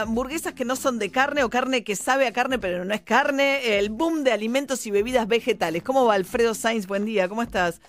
[0.00, 3.02] hamburguesas que no son de carne o carne que sabe a carne pero no es
[3.02, 5.82] carne, el boom de alimentos y bebidas vegetales.
[5.82, 6.86] ¿Cómo va Alfredo Sainz?
[6.86, 7.80] Buen día, ¿cómo estás?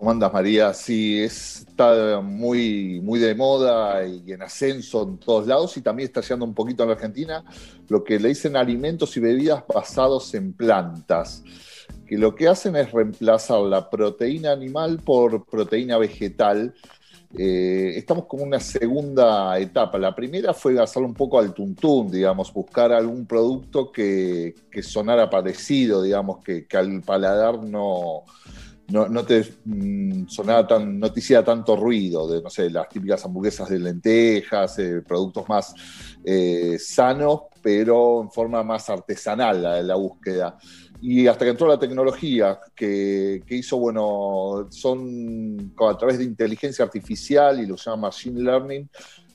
[0.00, 0.72] ¿Cómo andas, María?
[0.72, 6.22] Sí, está muy, muy de moda y en ascenso en todos lados y también está
[6.22, 7.44] llegando un poquito en la Argentina
[7.86, 11.44] lo que le dicen alimentos y bebidas basados en plantas,
[12.06, 16.74] que lo que hacen es reemplazar la proteína animal por proteína vegetal.
[17.36, 19.98] Eh, estamos como una segunda etapa.
[19.98, 26.02] La primera fue hacerlo un poco al tuntún, digamos, buscar algún producto que, sonara parecido,
[26.02, 28.24] digamos, que al paladar no,
[28.90, 30.26] no, te mm,
[30.68, 35.02] tan, no te hiciera tanto ruido de, no sé, las típicas hamburguesas de lentejas, eh,
[35.06, 35.74] productos más
[36.24, 40.58] eh, sanos, pero en forma más artesanal la, la búsqueda.
[41.02, 47.60] Y hasta que entró la tecnología, que, hizo, bueno, son a través de inteligencia artificial
[47.60, 48.88] y lo llama machine learning,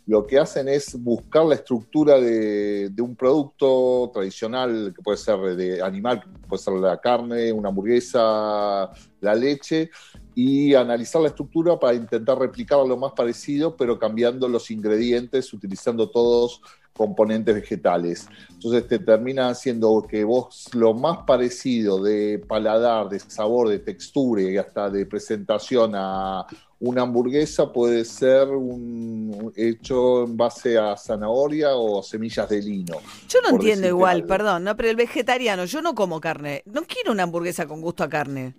[0.08, 5.81] lo que hacen es buscar la estructura de, un producto tradicional, que puede ser de
[5.81, 9.89] animal, puede ser la carne, una hamburguesa, la leche,
[10.36, 16.09] y analizar la estructura para intentar replicar lo más parecido, pero cambiando los ingredientes, utilizando
[16.09, 16.61] todos
[16.95, 18.27] componentes vegetales.
[18.50, 24.42] Entonces te termina haciendo que vos lo más parecido de paladar, de sabor, de textura
[24.44, 26.45] y hasta de presentación a
[26.80, 32.97] una hamburguesa puede ser un hecho en base a zanahoria o semillas de lino.
[33.30, 37.11] Yo no entiendo igual, perdón, no, pero el vegetariano, yo no como carne, no quiero
[37.11, 38.55] una hamburguesa con gusto a carne.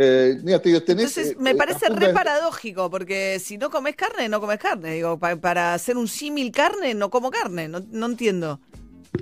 [0.00, 4.28] Eh, mira, te tenés, Entonces, me eh, parece re paradójico, porque si no comes carne,
[4.28, 4.92] no comes carne.
[4.92, 8.60] Digo, para hacer un símil carne, no como carne, no, entiendo.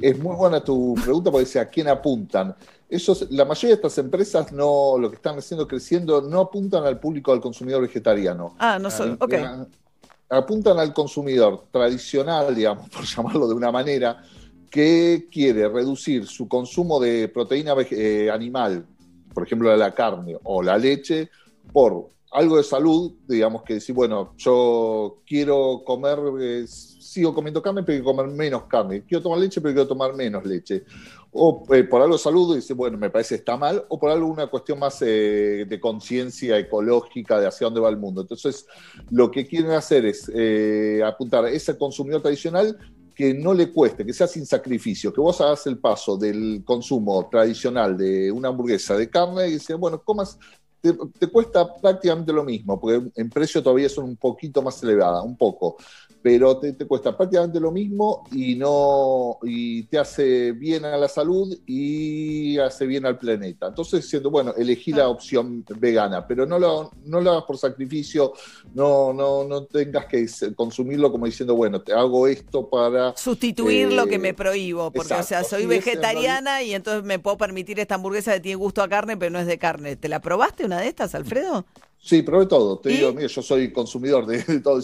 [0.02, 2.54] Es muy buena tu pregunta porque dice a quién apuntan.
[2.90, 7.00] Esos, la mayoría de estas empresas no, lo que están haciendo creciendo, no apuntan al
[7.00, 8.54] público, al consumidor vegetariano.
[8.58, 9.32] Ah, no son, ok.
[10.28, 14.22] Apuntan al consumidor tradicional, digamos, por llamarlo de una manera,
[14.70, 18.84] que quiere reducir su consumo de proteína eh, animal
[19.36, 21.28] por ejemplo, la carne o la leche,
[21.70, 27.82] por algo de salud, digamos que decir, bueno, yo quiero comer, eh, sigo comiendo carne,
[27.82, 29.04] pero quiero comer menos carne.
[29.04, 30.84] Quiero tomar leche, pero quiero tomar menos leche.
[31.32, 34.26] O eh, por algo de salud, dice, bueno, me parece está mal, o por algo
[34.26, 38.22] una cuestión más eh, de conciencia ecológica de hacia dónde va el mundo.
[38.22, 38.66] Entonces,
[39.10, 40.32] lo que quieren hacer es
[41.04, 42.74] apuntar a ese consumidor tradicional
[43.16, 47.26] que no le cueste, que sea sin sacrificio, que vos hagas el paso del consumo
[47.30, 50.38] tradicional de una hamburguesa de carne y dices, bueno, comas
[51.18, 55.36] te, cuesta prácticamente lo mismo, porque en precio todavía son un poquito más elevada, un
[55.36, 55.76] poco,
[56.26, 61.56] pero te, cuesta prácticamente lo mismo y, no, y te hace bien a la salud
[61.68, 63.68] y hace bien al planeta.
[63.68, 68.32] Entonces, siendo bueno, elegí la opción vegana, pero no lo, no lo hagas por sacrificio,
[68.74, 70.26] no, no, no tengas que
[70.56, 73.16] consumirlo como diciendo, bueno, te hago esto para...
[73.16, 77.36] Sustituir lo que me eh, prohíbo, porque o sea, soy vegetariana y entonces me puedo
[77.36, 79.94] permitir esta hamburguesa que tiene gusto a carne, pero no es de carne.
[79.94, 81.66] ¿Te la probaste una de estas, Alfredo?
[81.98, 82.78] Sí, probé todo.
[82.78, 84.80] Te digo, mira, yo soy consumidor de, todo.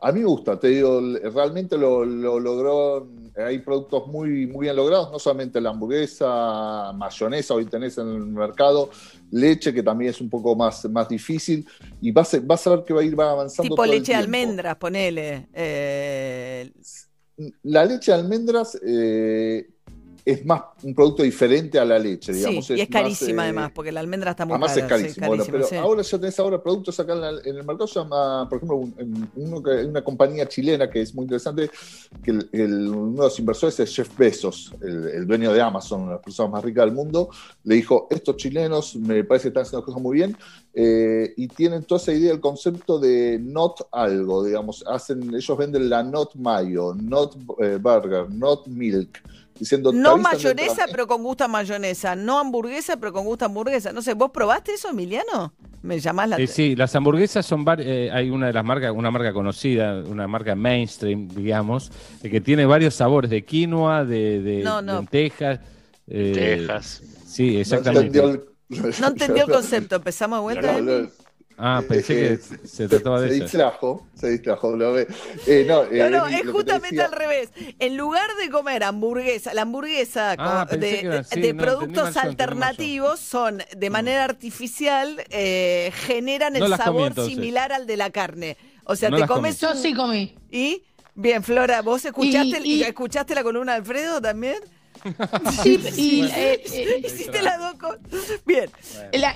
[0.00, 1.00] A mí me gusta, te digo,
[1.32, 3.08] realmente lo, logró.
[3.36, 8.26] Hay productos muy, muy bien logrados, no solamente la hamburguesa, mayonesa, hoy tenés en el
[8.26, 8.90] mercado,
[9.30, 11.66] leche, que también es un poco más, más difícil.
[12.00, 13.74] Y vas a, vas a ver que va a ir va avanzando.
[13.74, 15.48] Tipo leche de almendras, ponele.
[15.54, 16.72] Eh,
[17.62, 18.78] la leche de almendras.
[18.86, 19.66] Eh,
[20.26, 22.66] es más un producto diferente a la leche, digamos.
[22.66, 24.96] Sí, y es, carísima eh, además, porque la almendra está muy además cara.
[24.96, 25.58] Además es carísimo.
[25.70, 28.88] pero ahora ya tenés ahora productos acá en, el mercado, se llama, por ejemplo,
[29.36, 31.70] una compañía chilena que es muy interesante,
[32.24, 36.24] que uno de los inversores es Jeff Bezos, el, dueño de Amazon, una de las
[36.24, 37.30] personas más ricas del mundo,
[37.62, 40.36] le dijo, estos chilenos me parece que están haciendo cosas muy bien,
[40.74, 45.88] eh, y tienen toda esa idea, el concepto de not algo, digamos, hacen, ellos venden
[45.88, 49.20] la not mayo, not eh, burger, not milk,
[49.92, 52.16] no mayonesa, pero con gusto a mayonesa.
[52.16, 53.92] No hamburguesa, pero con gusto a hamburguesa.
[53.92, 55.52] No sé, ¿vos probaste eso, Emiliano?
[55.82, 59.10] Me llamás la eh, Sí, las hamburguesas son eh, hay una de las marcas, una
[59.10, 64.62] marca conocida, una marca mainstream, digamos, eh, que tiene varios sabores de quinoa, de, de
[64.62, 65.60] no, lentejas.
[66.06, 67.02] Texas.
[67.26, 68.20] Sí, exactamente.
[68.68, 69.96] No entendió el, concepto.
[69.96, 71.10] Empezamos de vuelta.
[71.58, 73.44] Ah, pensé que se trataba de se eso.
[73.44, 75.06] Distrajo, se distrajo, lo ve.
[75.46, 77.50] Eh, no, eh, no, es justamente al revés.
[77.78, 85.24] En lugar de comer hamburguesa, la hamburguesa ah, de, productos alternativos son de manera artificial,
[85.30, 88.56] eh, generan el sabor similar al de la carne.
[88.84, 89.58] O sea, te comes.
[89.60, 90.34] Yo sí comí.
[90.50, 90.82] ¿Y?
[91.14, 94.58] Bien, Flora, ¿vos escuchaste, escuchaste la columna de Alfredo también?
[95.62, 97.96] Sí, y eh, eh, hiciste dos
[98.44, 98.70] Bien.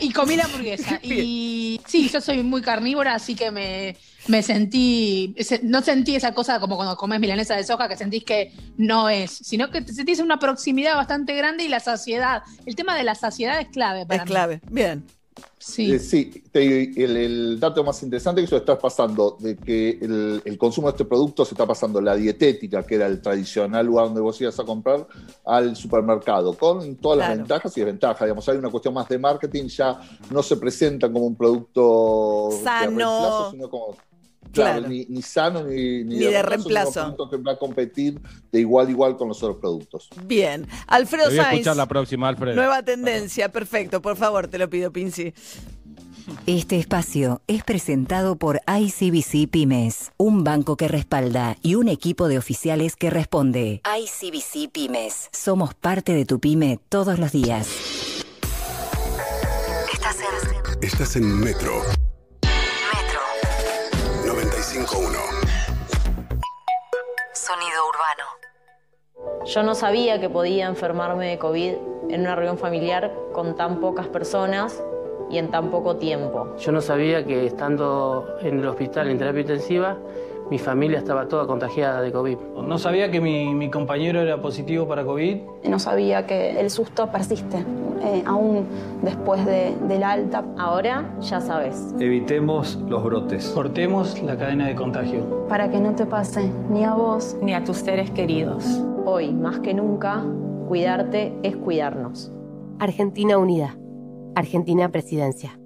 [0.01, 1.01] y comí la hamburguesa.
[1.11, 3.97] Y sí, yo soy muy carnívora, así que me,
[4.27, 8.53] me sentí, no sentí esa cosa como cuando comes milanesa de soja, que sentís que
[8.77, 12.43] no es, sino que te sentís una proximidad bastante grande y la saciedad.
[12.67, 15.05] El tema de la saciedad es clave para Es clave, bien.
[15.59, 19.99] Sí, eh, sí el, dato más interesante que eso está pasando, de que
[20.45, 24.07] el, consumo de este producto se está pasando la dietética, que era el tradicional lugar
[24.07, 25.07] donde vos ibas a comprar,
[25.45, 28.27] al supermercado, con todas las ventajas y desventajas.
[28.27, 30.01] Digamos, hay una cuestión más de marketing, ya
[30.31, 33.97] no se presenta como un producto sano, sino como
[34.53, 37.15] Claro, Ni, sano ni, de, reemplazo.
[37.19, 38.21] Un que va a competir
[38.51, 40.09] de igual a igual con los otros productos.
[40.25, 40.67] Bien.
[40.87, 42.57] Alfredo voy a escuchar la próxima, Alfredo.
[42.57, 44.03] Nueva tendencia, perfecto.
[44.03, 45.33] Por favor, te lo pido, Pinci.
[46.47, 52.39] Este espacio es presentado por ICBC Pymes, un banco que respalda y un equipo de
[52.39, 53.83] oficiales que responde.
[53.85, 55.29] ICBC Pymes.
[55.33, 57.69] Somos parte de tu pyme todos los días.
[59.93, 61.83] Estás en, Estás en Metro.
[64.91, 65.19] 95.1.
[67.33, 68.25] Sonido urbano.
[69.45, 71.75] Yo no sabía que podía enfermarme de COVID
[72.11, 74.83] en una reunión familiar con tan pocas personas
[75.31, 76.57] y en tan poco tiempo.
[76.59, 79.97] Yo no sabía que estando en el hospital en terapia intensiva
[80.51, 82.37] mi familia estaba toda contagiada de COVID.
[82.67, 85.37] No sabía que mi, compañero era positivo para COVID.
[85.65, 87.59] No sabía que el susto persiste,
[88.03, 88.67] eh, aún
[89.03, 90.45] después de, del alta.
[90.59, 91.95] Ahora ya sabes.
[92.01, 93.49] Evitemos los brotes.
[93.55, 95.47] Cortemos la cadena de contagio.
[95.49, 98.83] Para que no te pase ni a vos ni a tus seres queridos.
[99.05, 100.25] Hoy, más que nunca,
[100.67, 102.33] cuidarte es cuidarnos.
[102.81, 103.77] Argentina Unida.
[104.35, 105.59] Argentina Presidencia.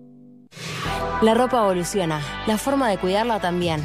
[1.23, 3.81] La ropa evoluciona, la forma de cuidarla también.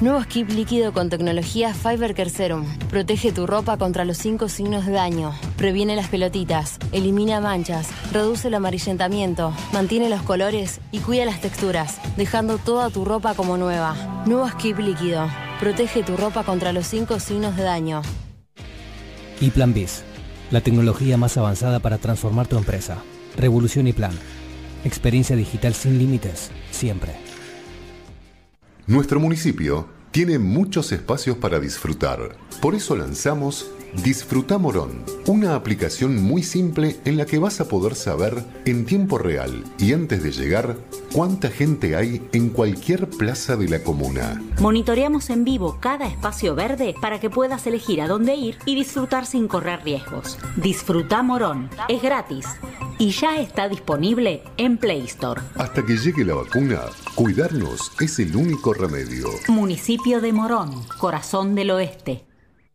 [0.00, 2.66] Nuevo skip líquido con tecnología Fiber Care Serum.
[2.90, 5.32] Protege tu ropa contra los cinco signos de daño.
[5.56, 12.00] Previene las pelotitas, elimina manchas, reduce el amarillentamiento, mantiene los colores y cuida las texturas,
[12.16, 14.24] dejando toda tu ropa como nueva.
[14.26, 15.28] Nuevo skip líquido.
[15.60, 18.02] Protege tu ropa contra los cinco signos de daño.
[19.40, 20.02] Y Plan Biz,
[20.50, 22.98] la tecnología más avanzada para transformar tu empresa.
[23.36, 24.18] Revolución y Plan.
[24.84, 27.23] Experiencia digital sin límites, siempre.
[28.86, 32.36] Nuestro municipio tiene muchos espacios para disfrutar.
[32.60, 33.66] Por eso lanzamos
[34.02, 39.18] Disfruta Morón, una aplicación muy simple en la que vas a poder saber en tiempo
[39.18, 40.76] real y antes de llegar
[41.12, 44.42] cuánta gente hay en cualquier plaza de la comuna.
[44.60, 49.26] Monitoreamos en vivo cada espacio verde para que puedas elegir a dónde ir y disfrutar
[49.26, 50.38] sin correr riesgos.
[50.56, 52.46] Disfruta Morón, es gratis
[52.98, 55.40] y ya está disponible en Play Store.
[55.54, 56.80] Hasta que llegue la vacuna,
[57.14, 59.28] cuidarnos es el único remedio.
[59.48, 62.24] Municipio de Morón, corazón del oeste.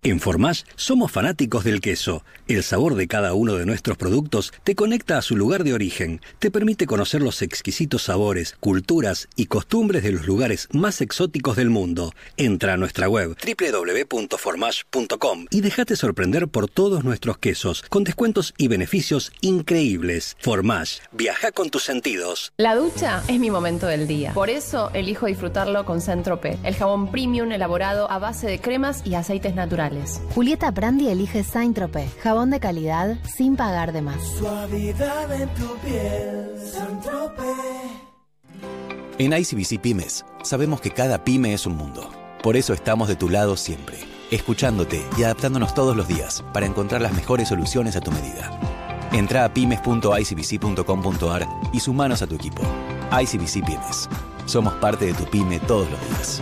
[0.01, 2.23] En Formash somos fanáticos del queso.
[2.47, 6.21] El sabor de cada uno de nuestros productos te conecta a su lugar de origen,
[6.39, 11.69] te permite conocer los exquisitos sabores, culturas y costumbres de los lugares más exóticos del
[11.69, 12.13] mundo.
[12.37, 18.69] Entra a nuestra web www.formash.com y déjate sorprender por todos nuestros quesos, con descuentos y
[18.69, 20.37] beneficios increíbles.
[20.39, 22.53] Formash, viaja con tus sentidos.
[22.55, 24.33] La ducha es mi momento del día.
[24.33, 29.15] Por eso elijo disfrutarlo con Centrope, el jabón premium elaborado a base de cremas y
[29.15, 29.88] aceites naturales.
[30.35, 34.21] Julieta Brandi elige Saint Tropez, jabón de calidad sin pagar de más.
[34.37, 37.03] Suavidad en tu piel, Saint
[39.17, 42.09] En ICBC Pymes, sabemos que cada pyme es un mundo.
[42.43, 43.97] Por eso estamos de tu lado siempre,
[44.31, 48.51] escuchándote y adaptándonos todos los días para encontrar las mejores soluciones a tu medida.
[49.11, 52.61] Entra a pymes.icbc.com.ar y sumanos a tu equipo.
[53.11, 54.07] ICBC Pymes.
[54.45, 56.41] Somos parte de tu pyme todos los días.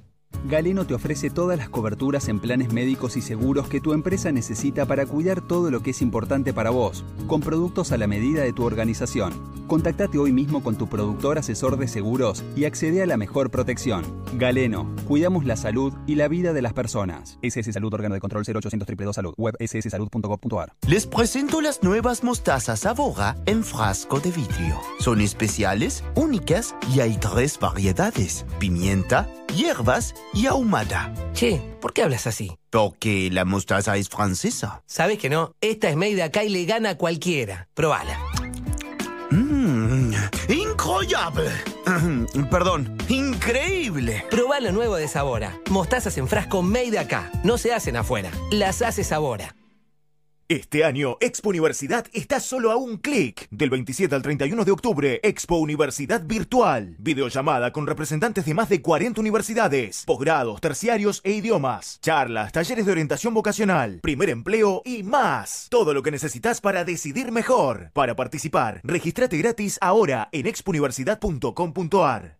[0.43, 4.85] Galeno te ofrece todas las coberturas en planes médicos y seguros que tu empresa necesita
[4.87, 8.51] para cuidar todo lo que es importante para vos, con productos a la medida de
[8.51, 9.33] tu organización.
[9.71, 14.03] Contactate hoy mismo con tu productor asesor de seguros y accede a la mejor protección.
[14.33, 17.39] Galeno, cuidamos la salud y la vida de las personas.
[17.41, 20.73] SS Salud, órgano de control 0800 222 Salud, web sssalud.gov.ar.
[20.89, 24.77] Les presento las nuevas mostazas Avora en frasco de vidrio.
[24.99, 31.13] Son especiales, únicas y hay tres variedades: pimienta, hierbas y ahumada.
[31.31, 32.57] Che, ¿por qué hablas así?
[32.71, 34.83] Porque la mostaza es francesa.
[34.85, 37.69] Sabes que no, esta es made acá y le gana a cualquiera.
[37.73, 38.19] Probala.
[39.31, 40.13] Mmm,
[40.49, 41.49] incroyable.
[42.51, 44.25] Perdón, increíble.
[44.29, 45.57] Probá lo nuevo de Sabora.
[45.69, 47.31] Mostazas en frasco made acá.
[47.43, 48.29] No se hacen afuera.
[48.51, 49.55] Las hace Sabora.
[50.51, 53.47] Este año, Expo Universidad está solo a un clic.
[53.51, 56.97] Del 27 al 31 de octubre, Expo Universidad Virtual.
[56.99, 62.01] Videollamada con representantes de más de 40 universidades, posgrados, terciarios e idiomas.
[62.01, 65.67] Charlas, talleres de orientación vocacional, primer empleo y más.
[65.69, 67.91] Todo lo que necesitas para decidir mejor.
[67.93, 72.39] Para participar, regístrate gratis ahora en expouniversidad.com.ar.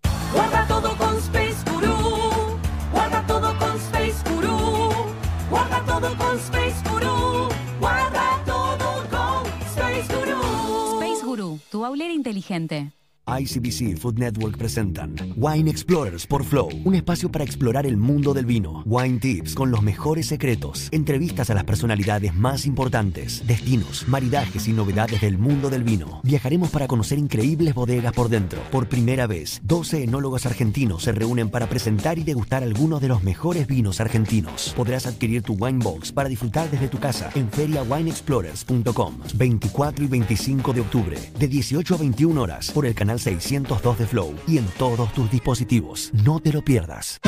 [11.82, 12.92] tu inteligente.
[13.40, 18.46] ICBC Food Network presentan Wine Explorers por Flow, un espacio para explorar el mundo del
[18.46, 18.84] vino.
[18.86, 24.74] Wine Tips con los mejores secretos, entrevistas a las personalidades más importantes, destinos, maridajes y
[24.74, 26.20] novedades del mundo del vino.
[26.24, 28.60] Viajaremos para conocer increíbles bodegas por dentro.
[28.70, 33.24] Por primera vez, 12 enólogos argentinos se reúnen para presentar y degustar algunos de los
[33.24, 34.74] mejores vinos argentinos.
[34.76, 40.74] Podrás adquirir tu Wine Box para disfrutar desde tu casa en feriawineexplorers.com 24 y 25
[40.74, 44.66] de octubre, de 18 a 21 horas, por el canal 602 de Flow y en
[44.78, 46.12] todos tus dispositivos.
[46.14, 47.20] No te lo pierdas.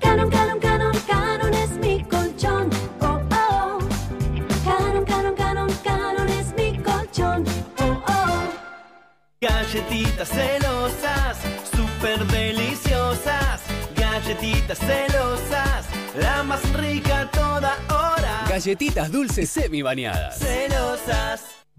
[0.00, 2.68] Canon, Canon, Canon, Canon es mi colchón.
[3.00, 3.78] Oh, oh.
[4.64, 7.44] Canon, Canon, Canon, Canon es mi colchón.
[7.78, 8.42] Oh, oh.
[9.40, 11.38] Galletitas celosas,
[11.74, 13.62] súper deliciosas.
[13.96, 15.86] Galletitas celosas,
[16.18, 18.44] la más rica a toda hora.
[18.48, 20.38] Galletitas dulces semi bañadas.
[20.38, 21.61] Celosas.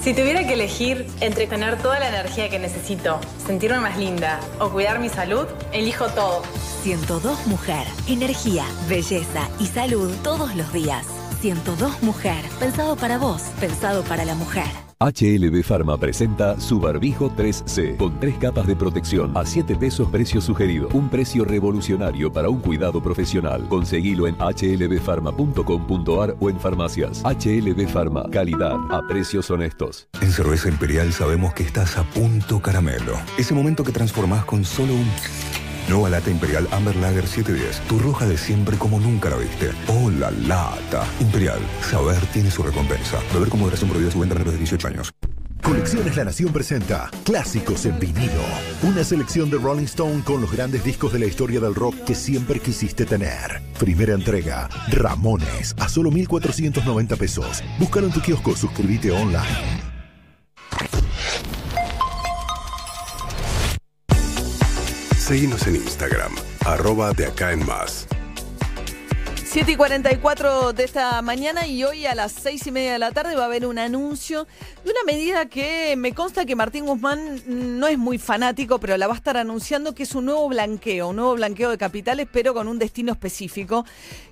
[0.00, 4.70] Si tuviera que elegir entre tener toda la energía que necesito, sentirme más linda o
[4.70, 6.42] cuidar mi salud, elijo todo.
[6.82, 7.86] 102 Mujer.
[8.08, 11.21] Energía, belleza y salud todos los días.
[11.42, 12.44] 102 Mujer.
[12.60, 14.62] Pensado para vos, pensado para la mujer.
[15.00, 20.40] HLB Pharma presenta su barbijo 3C con tres capas de protección a 7 pesos precio
[20.40, 20.86] sugerido.
[20.92, 23.66] Un precio revolucionario para un cuidado profesional.
[23.68, 27.24] Conseguilo en hlbpharma.com.ar o en farmacias.
[27.24, 30.06] HLB Pharma, calidad a precios honestos.
[30.20, 33.18] En Cerveza Imperial sabemos que estás a punto caramelo.
[33.36, 35.10] Ese momento que transformás con solo un...
[35.88, 37.80] Nueva lata Imperial Amber Lager 710.
[37.88, 39.70] Tu roja de siempre como nunca la viste.
[39.88, 41.04] ¡Oh, la lata!
[41.20, 41.60] Imperial.
[41.90, 43.18] Saber tiene su recompensa.
[43.32, 45.12] Beber con moderación prohibida su venta menores de 18 años.
[45.62, 48.42] Colecciones La Nación presenta Clásicos en vinilo.
[48.82, 52.16] Una selección de Rolling Stone con los grandes discos de la historia del rock que
[52.16, 53.62] siempre quisiste tener.
[53.78, 57.62] Primera entrega, Ramones, a solo 1,490 pesos.
[57.78, 59.91] Búscalo en tu kiosco, suscríbete online.
[65.32, 66.34] Seguimos en Instagram,
[66.66, 68.06] arroba de acá en más.
[69.52, 73.12] 7 y 44 de esta mañana y hoy a las 6 y media de la
[73.12, 74.46] tarde va a haber un anuncio
[74.84, 79.06] de una medida que me consta que Martín Guzmán no es muy fanático, pero la
[79.06, 82.52] va a estar anunciando que es un nuevo blanqueo, un nuevo blanqueo de capitales, pero
[82.52, 83.86] con un destino específico,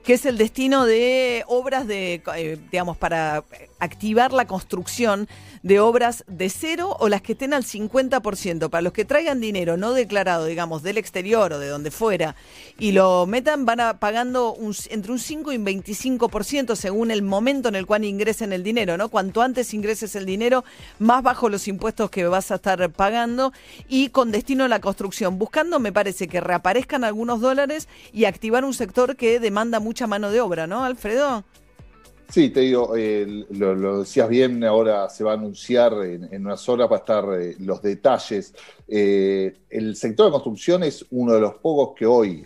[0.05, 3.45] que es el destino de obras de, eh, digamos, para
[3.79, 5.29] activar la construcción
[5.63, 8.71] de obras de cero o las que estén al 50%.
[8.71, 12.35] Para los que traigan dinero no declarado, digamos, del exterior o de donde fuera,
[12.79, 17.23] y lo metan, van a pagando un, entre un 5 y un 25% según el
[17.23, 19.09] momento en el cual ingresen el dinero, ¿no?
[19.09, 20.65] Cuanto antes ingreses el dinero,
[20.99, 23.53] más bajo los impuestos que vas a estar pagando
[23.89, 28.65] y con destino a la construcción, buscando, me parece, que reaparezcan algunos dólares y activar
[28.65, 31.45] un sector que demanda mucha mano de obra, ¿no, Alfredo?
[32.33, 36.47] Sí, te digo, eh, lo, lo decías bien, ahora se va a anunciar en, en
[36.47, 38.55] unas horas, va a estar eh, los detalles.
[38.87, 42.45] Eh, el sector de construcción es uno de los pocos que hoy,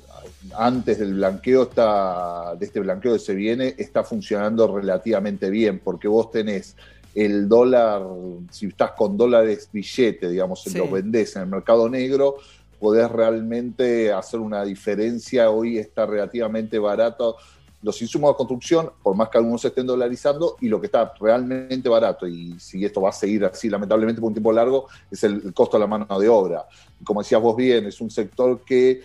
[0.57, 6.09] antes del blanqueo, está, de este blanqueo que se viene, está funcionando relativamente bien, porque
[6.09, 6.77] vos tenés
[7.15, 8.03] el dólar,
[8.51, 10.79] si estás con dólares billete, digamos, Sí.
[10.79, 12.37] lo vendés en el mercado negro,
[12.81, 15.51] podés realmente hacer una diferencia.
[15.51, 17.37] Hoy está relativamente barato
[17.85, 21.89] los insumos de construcción, por más que algunos estén dolarizando, y lo que está realmente
[21.89, 25.35] barato, y si esto va a seguir así lamentablemente por un tiempo largo, es el,
[25.45, 26.67] el costo de la mano de obra.
[27.05, 29.03] Como decías vos bien, es un sector que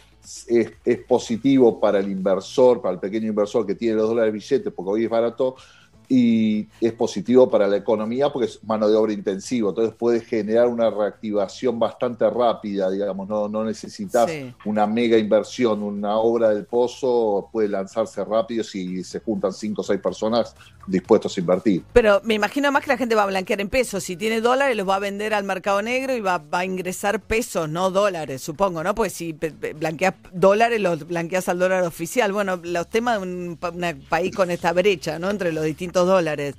[0.48, 4.74] es, es positivo para el inversor, para el pequeño inversor que tiene los dólares billetes,
[4.74, 5.56] porque hoy es barato,
[6.12, 10.68] y es positivo para la economía porque es mano de obra intensivo, entonces puede generar
[10.68, 14.30] una reactivación bastante rápida, digamos, no, no necesitas
[14.66, 19.84] una mega inversión, una obra del pozo puede lanzarse rápido si se juntan cinco o
[19.84, 20.56] seis personas
[20.90, 21.84] dispuestos a invertir.
[21.94, 24.76] Pero me imagino más que la gente va a blanquear en pesos, si tiene dólares
[24.76, 28.42] los va a vender al mercado negro y va, va a ingresar pesos, no dólares,
[28.42, 28.96] supongo, ¿no?
[28.96, 32.32] Pues si blanqueas dólares, los blanqueas al dólar oficial.
[32.32, 33.58] Bueno, los temas de un
[34.10, 35.30] país con esta brecha, ¿no?
[35.30, 36.56] Entre los distintos dólares.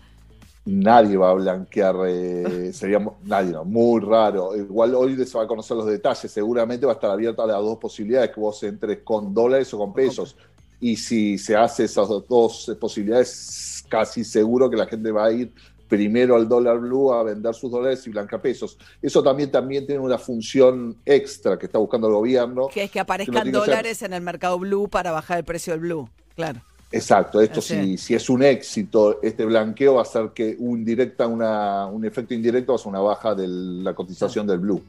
[0.67, 4.55] Nadie va a blanquear, eh, sería nadie, no, muy raro.
[4.55, 7.59] Igual hoy se va a conocer los detalles, seguramente va a estar abierta a las
[7.59, 10.37] dos posibilidades, que vos entres con dólares o con pesos.
[10.79, 15.53] Y si se hace esas dos posibilidades, casi seguro que la gente va a ir
[15.91, 18.79] primero al dólar blue a vender sus dólares y blanca pesos.
[19.03, 22.69] Eso también, también tiene una función extra que está buscando el gobierno.
[22.69, 26.09] Que es que aparezcan dólares en el mercado blue para bajar el precio del blue,
[26.35, 26.63] claro.
[26.93, 31.29] Exacto, esto si, si, es un éxito, este blanqueo va a ser que un, directa,
[31.29, 34.83] una, un efecto indirecto va a ser una baja de la cotización del blue.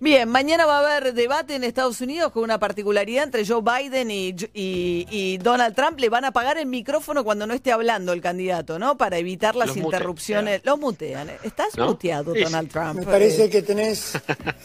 [0.00, 4.10] Bien, mañana va a haber debate en Estados Unidos con una particularidad entre Joe Biden
[4.12, 5.98] y, y, Donald Trump.
[5.98, 8.96] Le van a apagar el micrófono cuando no esté hablando el candidato, ¿no?
[8.96, 10.60] Para evitar las interrupciones.
[10.64, 11.30] Los mutean.
[11.42, 13.00] ¿Estás muteado, Donald Trump?
[13.00, 14.12] Me parece que tenés,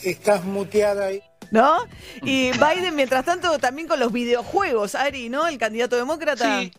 [0.04, 1.22] estás muteada ahí.
[1.52, 1.78] ¿no?
[2.24, 5.48] Y Biden, mientras tanto, también con los videojuegos, Ari, ¿no?
[5.48, 6.62] El candidato demócrata.
[6.62, 6.74] Sí.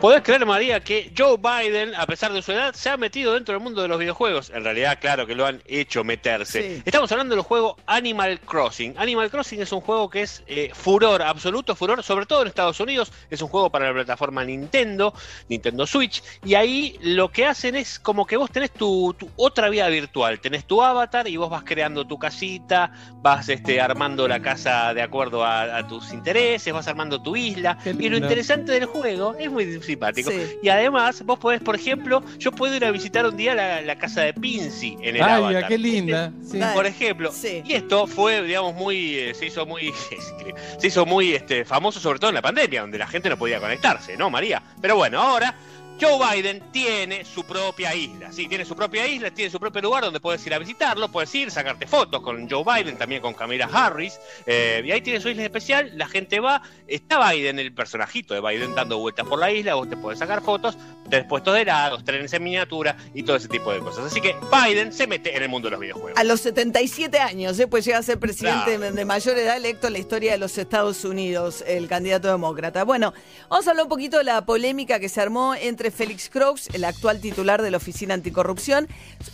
[0.00, 3.54] ¿Podés creer, María, que Joe Biden, a pesar de su edad, se ha metido dentro
[3.54, 4.50] del mundo de los videojuegos?
[4.50, 6.82] En realidad, claro que lo han hecho meterse.
[6.84, 8.94] Estamos hablando del juego Animal Crossing.
[8.98, 12.78] Animal Crossing es un juego que es eh, furor, absoluto furor, sobre todo en Estados
[12.78, 13.10] Unidos.
[13.30, 15.14] Es un juego para la plataforma Nintendo,
[15.48, 16.22] Nintendo Switch.
[16.44, 20.40] Y ahí lo que hacen es como que vos tenés tu, otra vida virtual.
[20.40, 25.00] Tenés tu avatar y vos vas creando tu casita, vas este, armando la casa de
[25.00, 27.78] acuerdo a, tus intereses, vas armando tu isla.
[27.98, 30.30] Y lo interesante del juego es muy simpático.
[30.62, 34.22] Y además, vos podés, por ejemplo, yo puedo ir a visitar un día la, casa
[34.22, 36.32] de Pincy en el Ay, qué linda.
[36.74, 37.32] Por ejemplo.
[37.64, 39.92] Y esto fue, digamos, muy, eh, se hizo muy,
[40.78, 43.60] se hizo muy este, famoso, sobre todo en la pandemia, donde la gente no podía
[43.60, 44.62] conectarse, ¿no, María?
[44.80, 45.56] Pero bueno, ahora
[46.00, 50.04] Joe Biden tiene su propia isla, sí, tiene su propia isla, tiene su propio lugar
[50.04, 53.68] donde puedes ir a visitarlo, puedes ir, sacarte fotos con Joe Biden, también con Camila
[53.72, 58.34] Harris, eh, y ahí tiene su isla especial, la gente va, está Biden, el personajito
[58.34, 60.76] de Biden dando vueltas por la isla, vos te puedes sacar fotos,
[61.08, 64.06] tenés puestos de helados, trenes en miniatura y todo ese tipo de cosas.
[64.06, 66.18] Así que Biden se mete en el mundo de los videojuegos.
[66.18, 67.66] A los 77 años, ¿eh?
[67.66, 71.04] pues llega a ser presidente de mayor edad electo en la historia de los Estados
[71.04, 72.84] Unidos, el candidato demócrata.
[72.84, 73.14] Bueno,
[73.48, 76.84] vamos a hablar un poquito de la polémica que se armó entre Félix Croix, el
[76.84, 78.88] actual titular de la Oficina Anticorrupción,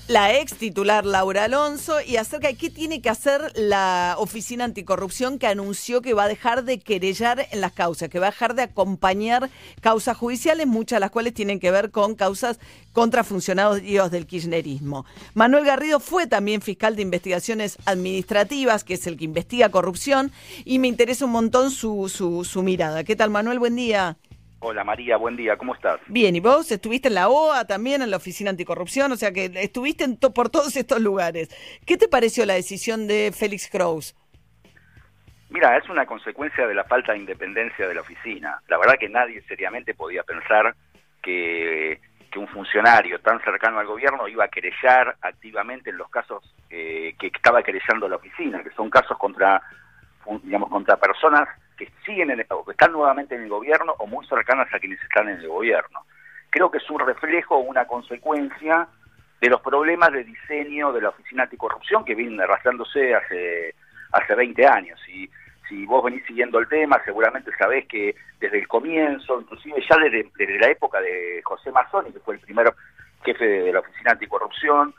[0.09, 5.39] la ex titular Laura Alonso, y acerca de qué tiene que hacer la Oficina Anticorrupción
[5.39, 8.55] que anunció que va a dejar de querellar en las causas, que va a dejar
[8.55, 12.59] de acompañar causas judiciales, muchas de las cuales tienen que ver con causas
[12.93, 15.05] contra funcionarios del kirchnerismo.
[15.35, 20.33] Manuel Garrido fue también fiscal de investigaciones administrativas, que es el que investiga corrupción,
[20.65, 23.05] y me interesa un montón su, su, su mirada.
[23.05, 23.59] ¿Qué tal, Manuel?
[23.59, 24.17] Buen día.
[24.65, 25.99] Hola María, buen día, ¿cómo estás?
[26.07, 29.11] Bien, ¿y vos estuviste en la OA también, en la Oficina Anticorrupción?
[29.11, 31.49] O sea que estuviste en por todos estos lugares.
[31.85, 34.15] ¿Qué te pareció la decisión de Félix Kraus?
[35.51, 38.61] Mira, es una consecuencia de la falta de independencia de la oficina.
[38.69, 40.77] La verdad que nadie seriamente podía pensar
[41.21, 42.01] que,
[42.37, 47.27] un funcionario tan cercano al gobierno iba a querellar activamente en los casos eh, que
[47.27, 49.61] estaba querellando la oficina, que son casos contra,
[50.45, 51.49] digamos, contra personas
[52.05, 55.29] siguen en, o que están nuevamente en el gobierno o muy cercanas a quienes están
[55.29, 56.05] en el gobierno.
[56.51, 58.89] Creo que es un reflejo, una consecuencia
[59.41, 63.75] de los problemas de diseño de la Oficina Anticorrupción que vienen arrastrándose hace,
[64.13, 65.01] hace 20 años.
[65.09, 65.29] Y
[65.69, 70.59] si vos venís siguiendo el tema, seguramente sabés que desde el comienzo, inclusive ya desde,
[70.59, 72.73] la época de José Mazzoni, que fue el primer
[73.25, 74.95] jefe de la Oficina Anticorrupción,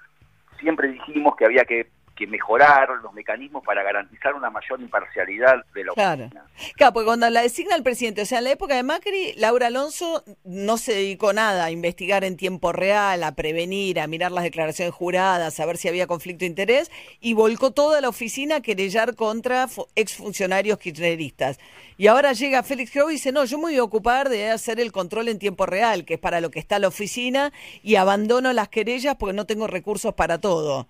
[0.60, 5.84] siempre dijimos que había que que mejorar los mecanismos para garantizar una mayor imparcialidad de
[5.84, 6.30] la claro.
[6.76, 9.68] Claro, porque cuando la designa el presidente, o sea, en la época de Macri, Laura
[9.68, 14.44] Alonso no se dedicó nada a investigar en tiempo real, a prevenir, a mirar las
[14.44, 18.62] declaraciones juradas, a ver si había conflicto de interés, y volcó toda la oficina a
[18.62, 21.60] querellar contra exfuncionarios kirchneristas.
[21.98, 24.80] Y ahora llega Félix Crow y dice, no, yo me voy a ocupar de hacer
[24.80, 28.54] el control en tiempo real, que es para lo que está la oficina, y abandono
[28.54, 30.88] las querellas porque no tengo recursos para todo.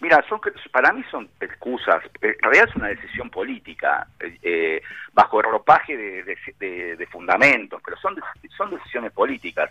[0.00, 2.02] Mira, son, para mí son excusas.
[2.20, 8.16] En realidad es una decisión política, eh, bajo el ropaje de, fundamentos, pero son,
[8.56, 9.70] son decisiones políticas.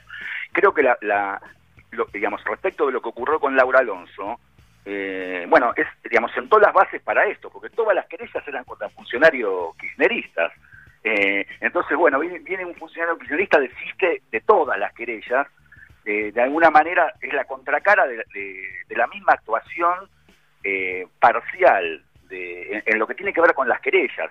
[0.51, 1.41] Creo que la,
[2.13, 4.39] digamos, respecto de lo que ocurrió con Laura Alonso,
[4.85, 8.89] eh, bueno, es, digamos, sentó las bases para esto, porque todas las querellas eran contra
[8.89, 10.51] funcionarios kirchneristas.
[11.03, 15.47] Eh, entonces, bueno, viene, viene, un funcionario kirchnerista, desiste de todas las querellas,
[16.05, 18.23] eh, de alguna manera es la contracara de,
[18.87, 20.09] de la misma actuación
[20.63, 24.29] eh, parcial de, en, lo que tiene que ver con las querellas.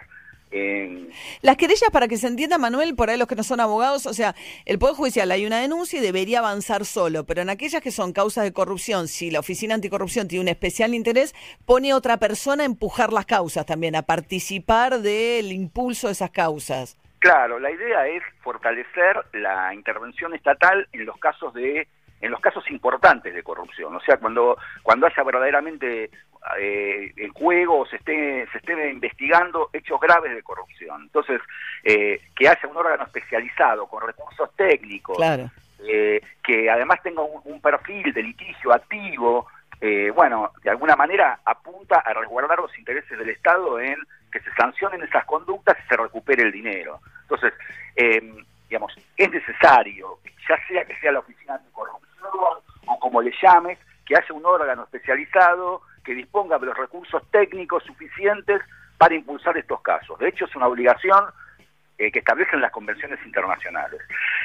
[1.41, 4.13] Las querellas, para que se entienda, Manuel, por ahí los que no son abogados, o
[4.13, 4.35] sea,
[4.67, 8.13] el Poder Judicial hay una denuncia y debería avanzar solo, pero en aquellas que son
[8.13, 12.65] causas de corrupción, si la Oficina Anticorrupción tiene un especial interés, pone a otra persona
[12.65, 16.99] a empujar las causas también, a participar del impulso de esas causas.
[17.23, 21.87] Claro, la idea es fortalecer la intervención estatal en los casos de
[22.21, 26.11] en los casos importantes de corrupción, o sea, cuando cuando haya verdaderamente
[26.59, 31.03] eh, en juego se esté se esté investigando hechos graves de corrupción.
[31.03, 31.41] Entonces,
[31.85, 35.17] eh, que haya un órgano especializado con recursos técnicos,
[35.89, 39.47] eh, que además tenga un, perfil de litigio activo,
[39.81, 43.97] eh, bueno, de alguna manera apunta a resguardar los intereses del Estado en
[44.33, 47.01] que se sancionen esas conductas y se recupere el dinero.
[47.23, 47.53] Entonces,
[47.95, 50.19] eh, digamos, es necesario,
[50.49, 52.31] ya sea que sea la Oficina Anticorrupción
[52.87, 57.85] o como le llames, que haya un órgano especializado que disponga de los recursos técnicos
[57.85, 58.61] suficientes
[58.99, 60.19] para impulsar estos casos.
[60.19, 61.25] De hecho, es una obligación
[61.99, 64.01] eh, que establecen las convenciones internacionales.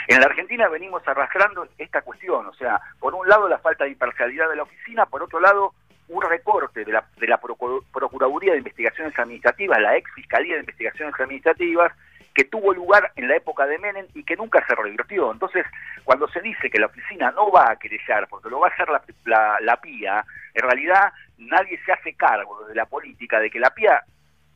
[0.08, 3.91] En la Argentina venimos arrastrando esta cuestión, o sea, por un lado la falta de
[3.91, 5.73] imparcialidad de la oficina, por otro lado
[6.09, 11.13] un recorte de la, de la Procuraduría de Investigaciones Administrativas, la ex Fiscalía de Investigaciones
[11.19, 11.91] Administrativas,
[12.33, 15.31] que tuvo lugar en la época de Menem y que nunca se revirtió.
[15.31, 15.65] Entonces,
[16.03, 18.87] cuando se dice que la oficina no va a querellar porque lo va a hacer
[18.89, 23.59] la, la, la PIA, en realidad nadie se hace cargo de la política de que
[23.59, 24.03] la PIA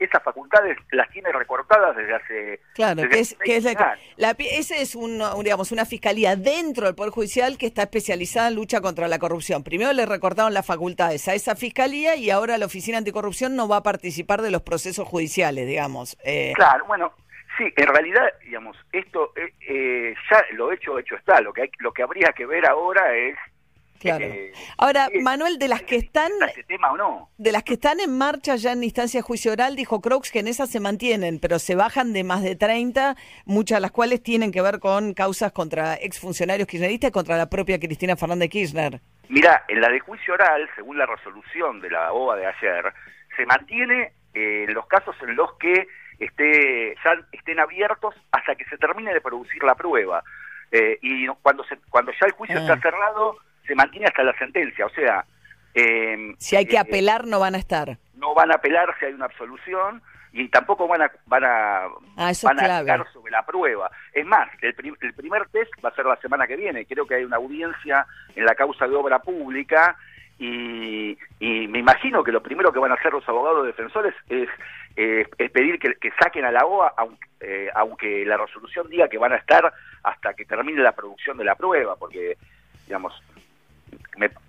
[0.06, 3.68] esas facultades las tiene recortadas desde hace claro que es, que es
[4.18, 8.56] la, ese es un, digamos una fiscalía dentro del poder judicial que está especializada en
[8.56, 9.64] lucha contra la corrupción.
[9.64, 13.78] Primero le recortaron las facultades a esa fiscalía y ahora la oficina anticorrupción no va
[13.78, 16.54] a participar de los procesos judiciales digamos eh.
[16.56, 17.14] claro bueno
[17.58, 21.42] sí en realidad digamos esto eh, eh, ya lo hecho hecho está.
[21.42, 23.38] Lo que hay, lo que habría que ver ahora es
[24.02, 24.26] Claro.
[24.26, 27.30] Eh, Ahora, Manuel, de las que están este tema o no.
[27.38, 30.40] de las que están en marcha ya en instancia de juicio oral, dijo Crox que
[30.40, 34.24] en esas se mantienen, pero se bajan de más de 30, muchas de las cuales
[34.24, 39.02] tienen que ver con causas contra exfuncionarios kirchneristas y contra la propia Cristina Fernández Kirchner.
[39.30, 42.94] Mira, en la de juicio oral, según la resolución de la OA de ayer,
[43.38, 45.88] se mantiene eh, los casos en los que
[46.20, 50.24] esté, ya estén abiertos hasta que se termine de producir la prueba.
[50.72, 52.82] Eh, y cuando, se, cuando ya el juicio está ah.
[52.82, 55.26] cerrado, se mantiene hasta la sentencia, o sea...
[55.74, 57.98] Eh, si hay que eh, apelar, no van a estar.
[58.16, 60.02] No van a apelar si hay una absolución
[60.34, 61.86] y tampoco van a van a
[62.18, 63.92] ah, van a sobre la prueba.
[64.14, 66.86] Es más, el, el, primer test va a ser la semana que viene.
[66.86, 69.98] Creo que hay una audiencia en la causa de obra pública
[70.40, 74.50] y, y me imagino que lo primero que van a hacer los abogados defensores es,
[74.96, 79.08] eh, es pedir que, que, saquen a la OA, aunque, eh, aunque la resolución diga
[79.08, 79.72] que van a estar
[80.02, 82.38] hasta que termine la producción de la prueba, porque
[82.88, 83.14] digamos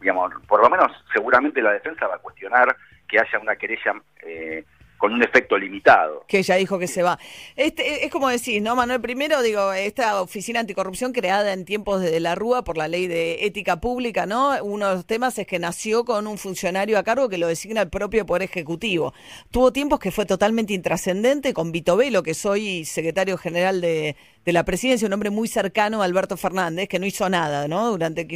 [0.01, 2.77] digamos, por lo menos seguramente la defensa va a cuestionar
[3.09, 4.65] que haya una querella eh,
[5.03, 6.25] con un efecto limitado.
[6.29, 7.19] Que ella dijo que se va.
[7.57, 9.01] Este, es como decir, ¿no, Manuel?
[9.01, 13.45] Primero, digo, esta oficina anticorrupción creada en tiempos de la Rúa por la ley de
[13.45, 14.63] ética pública, ¿no?
[14.63, 17.83] Uno de los temas es que nació con un funcionario a cargo que lo designa
[17.83, 19.13] el propio Poder Ejecutivo.
[19.51, 24.53] Tuvo tiempos que fue totalmente intrascendente con Vito Velo, que soy secretario general de, de
[24.53, 27.91] la presidencia, un hombre muy cercano a Alberto Fernández, que no hizo nada, ¿no?
[27.91, 28.27] Durante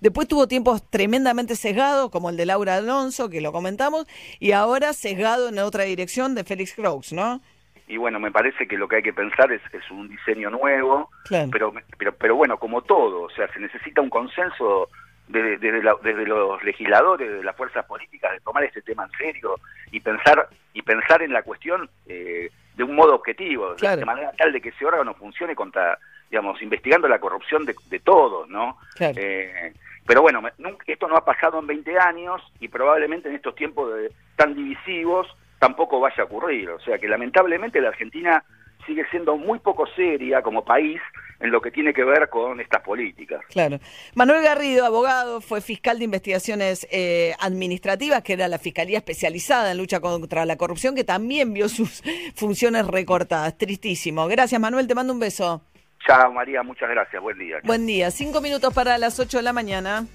[0.00, 4.06] Después tuvo tiempos tremendamente sesgados, como el de Laura Alonso, que lo comentamos,
[4.38, 7.40] y ahora sesgado en otra dirección de Félix Cruz, ¿no?
[7.88, 11.10] Y bueno, me parece que lo que hay que pensar es, es un diseño nuevo,
[11.50, 14.88] pero, pero, pero bueno, como todo, o sea, se necesita un consenso
[15.30, 19.56] desde, desde, los legisladores, de las fuerzas políticas, de tomar este tema en serio
[19.90, 24.52] y pensar y pensar en la cuestión eh, de un modo objetivo, de manera tal
[24.52, 25.98] de que ese órgano funcione contra,
[26.30, 28.78] digamos, investigando la corrupción de, todos, ¿no?
[28.98, 29.72] Eh,
[30.06, 30.42] pero bueno,
[30.86, 33.90] esto no ha pasado en 20 años y probablemente en estos tiempos
[34.36, 35.28] tan divisivos
[35.58, 36.70] tampoco vaya a ocurrir.
[36.70, 38.42] O sea que lamentablemente la Argentina
[38.86, 41.00] sigue siendo muy poco seria como país
[41.40, 43.44] en lo que tiene que ver con estas políticas.
[43.48, 43.80] Claro.
[44.14, 49.78] Manuel Garrido, abogado, fue fiscal de investigaciones eh, administrativas, que era la fiscalía especializada en
[49.78, 52.02] lucha contra la corrupción, que también vio sus
[52.34, 53.56] funciones recortadas.
[53.56, 54.28] Tristísimo.
[54.28, 55.62] Gracias, Manuel, te mando un beso.
[56.06, 57.22] Chao, María, muchas gracias.
[57.22, 57.56] Buen día.
[57.64, 58.10] Buen día.
[58.10, 60.06] Cinco minutos para las ocho de la mañana.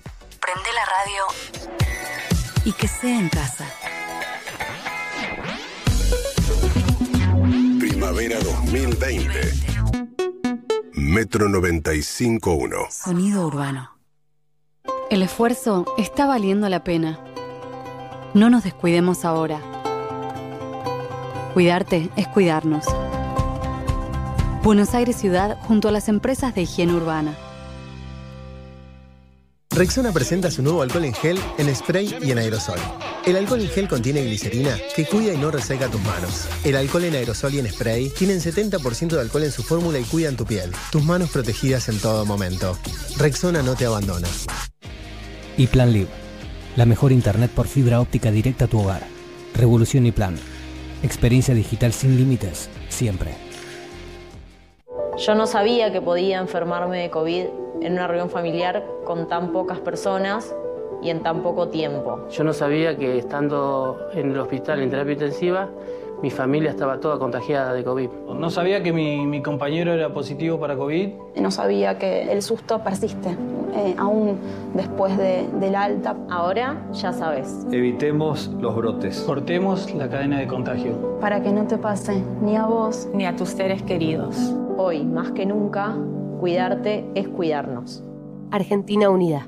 [0.41, 1.75] Prende la radio
[2.65, 3.65] y que sea en casa.
[7.79, 9.94] Primavera 2020.
[10.97, 12.89] Metro 95.1.
[12.89, 13.97] Sonido urbano.
[15.12, 17.19] El esfuerzo está valiendo la pena.
[18.34, 19.60] No nos descuidemos ahora.
[21.53, 22.86] Cuidarte es cuidarnos.
[24.63, 27.36] Buenos Aires Ciudad junto a las empresas de higiene urbana.
[29.71, 32.79] Rexona presenta su nuevo alcohol en gel, en spray y en aerosol.
[33.25, 36.47] El alcohol en gel contiene glicerina que cuida y no reseca tus manos.
[36.63, 40.03] El alcohol en aerosol y en spray tienen 70% de alcohol en su fórmula y
[40.03, 40.71] cuidan tu piel.
[40.91, 42.77] Tus manos protegidas en todo momento.
[43.17, 44.27] Rexona no te abandona.
[45.57, 46.09] Y Plan Live.
[46.75, 49.01] La mejor internet por fibra óptica directa a tu hogar.
[49.55, 50.38] Revolución y Plan.
[51.01, 53.31] Experiencia digital sin límites, siempre.
[55.17, 57.45] Yo no sabía que podía enfermarme de COVID
[57.81, 60.53] en una reunión familiar con tan pocas personas
[61.01, 62.19] y en tan poco tiempo.
[62.29, 65.69] Yo no sabía que estando en el hospital en terapia intensiva,
[66.21, 68.10] mi familia estaba toda contagiada de COVID.
[68.39, 71.10] No sabía que mi, mi compañero era positivo para COVID.
[71.39, 73.36] No sabía que el susto persiste,
[73.75, 74.38] eh, aún
[74.73, 76.15] después de- del alta.
[76.29, 77.67] Ahora ya sabes.
[77.71, 79.19] Evitemos los brotes.
[79.21, 81.17] Cortemos la cadena de contagio.
[81.19, 84.55] Para que no te pase ni a vos Ni a tus seres queridos.
[84.77, 85.95] Hoy, más que nunca,
[86.39, 88.03] cuidarte es cuidarnos.
[88.51, 89.47] Argentina Unida.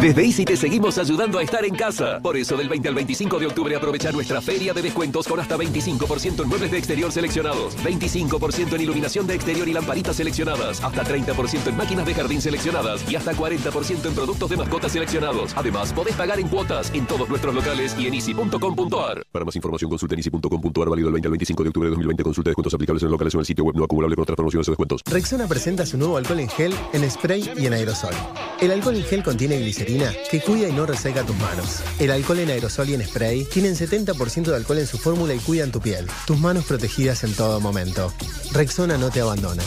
[0.00, 2.20] Desde Easy te seguimos ayudando a estar en casa.
[2.20, 5.56] Por eso, del 20 al 25 de octubre, aprovecha nuestra feria de descuentos con hasta
[5.56, 11.04] 25% en muebles de exterior seleccionados, 25% en iluminación de exterior y lamparitas seleccionadas, hasta
[11.04, 15.52] 30% en máquinas de jardín seleccionadas y hasta 40% en productos de mascotas seleccionados.
[15.56, 19.24] Además, podés pagar en cuotas en todos nuestros locales y en easy.com.ar.
[19.32, 22.22] Para más información, consulta en easy.com.ar, válido del 20 al 25 de octubre de 2020.
[22.24, 24.68] Consulta descuentos aplicables en locales o en el sitio web no acumulable con otras promociones
[24.68, 25.00] o descuentos.
[25.06, 28.14] Rexona presenta su nuevo alcohol en gel, en spray y en aerosol.
[28.60, 29.84] El alcohol en gel contiene glicerina
[30.30, 31.82] que cuida y no reseca tus manos.
[31.98, 35.38] El alcohol en aerosol y en spray tienen 70% de alcohol en su fórmula y
[35.38, 36.06] cuidan tu piel.
[36.26, 38.12] Tus manos protegidas en todo momento.
[38.52, 39.62] Rexona no te abandona.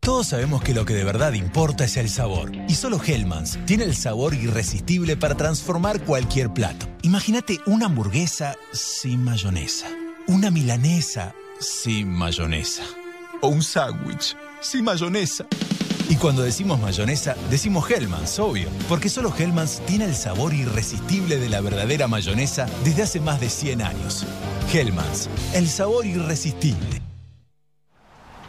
[0.00, 2.52] Todos sabemos que lo que de verdad importa es el sabor.
[2.68, 6.86] Y solo Hellmann's tiene el sabor irresistible para transformar cualquier plato.
[7.02, 9.88] Imagínate una hamburguesa sin mayonesa.
[10.26, 12.82] Una milanesa sin mayonesa.
[13.42, 15.46] O un sándwich sin mayonesa.
[16.10, 18.68] Y cuando decimos mayonesa, decimos Hellmann's, obvio.
[18.88, 23.48] Porque solo Hellmann's tiene el sabor irresistible de la verdadera mayonesa desde hace más de
[23.48, 24.26] 100 años.
[24.72, 27.00] Hellmann's, el sabor irresistible.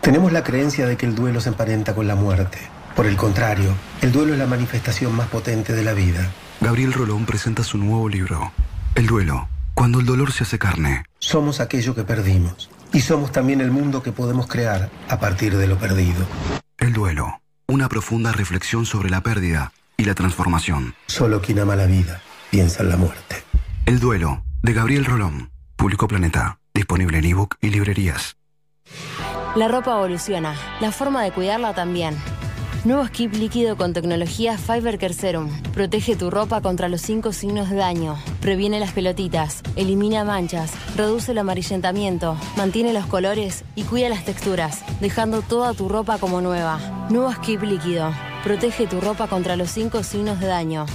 [0.02, 2.58] Tenemos la creencia de que el duelo se emparenta con la muerte.
[2.96, 6.32] Por el contrario, el duelo es la manifestación más potente de la vida.
[6.62, 8.52] Gabriel Rolón presenta su nuevo libro,
[8.96, 11.04] El duelo, cuando el dolor se hace carne.
[11.20, 12.72] Somos aquello que perdimos.
[12.92, 16.26] Y somos también el mundo que podemos crear a partir de lo perdido.
[16.80, 17.41] El duelo,
[17.72, 20.94] una profunda reflexión sobre la pérdida y la transformación.
[21.08, 23.44] Solo quien ama la vida piensa en la muerte.
[23.86, 28.36] El duelo, de Gabriel Rolón, Público Planeta, disponible en ebook y librerías.
[29.56, 32.16] La ropa evoluciona, la forma de cuidarla también.
[32.84, 35.52] Nuevo skip líquido con tecnología Fiber Care Serum.
[35.72, 38.18] Protege tu ropa contra los cinco signos de daño.
[38.40, 44.84] Previene las pelotitas, elimina manchas, reduce el amarillentamiento, mantiene los colores y cuida las texturas,
[45.00, 46.80] dejando toda tu ropa como nueva.
[47.12, 48.12] Nuevo skip líquido.
[48.44, 50.88] Protege tu ropa contra los cinco signos de daño.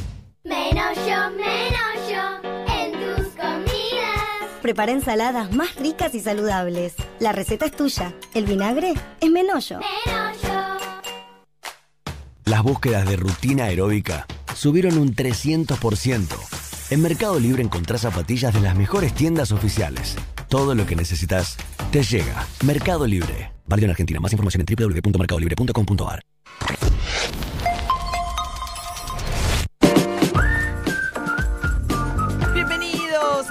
[0.42, 4.20] Menos yo, menos yo en tus comidas.
[4.60, 6.94] Prepara ensaladas más ricas y saludables.
[7.20, 8.12] La receta es tuya.
[8.34, 9.78] El vinagre es menollo.
[12.46, 16.28] Las búsquedas de rutina aeróbica subieron un 300%.
[16.90, 20.16] En Mercado Libre encontrás zapatillas de las mejores tiendas oficiales.
[20.48, 21.56] Todo lo que necesitas
[21.90, 22.46] te llega.
[22.64, 23.50] Mercado Libre.
[23.66, 24.20] Válido en Argentina.
[24.20, 26.22] Más información en www.mercadolibre.com.ar.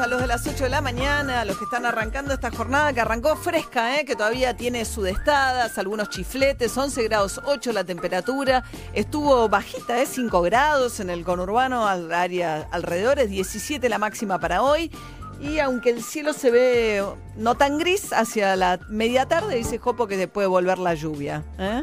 [0.06, 2.94] a los de las 8 de la mañana, a los que están arrancando esta jornada
[2.94, 4.06] que arrancó fresca, ¿eh?
[4.06, 8.63] que todavía tiene sudestadas, algunos chifletes, 11 grados 8 la temperatura,
[8.94, 10.06] estuvo bajita, ¿eh?
[10.06, 14.91] 5 grados en el conurbano, al área alrededores, 17 la máxima para hoy.
[15.41, 17.04] Y aunque el cielo se ve
[17.36, 21.44] no tan gris hacia la media tarde, dice Jopo que se puede volver la lluvia.
[21.58, 21.82] ¿eh?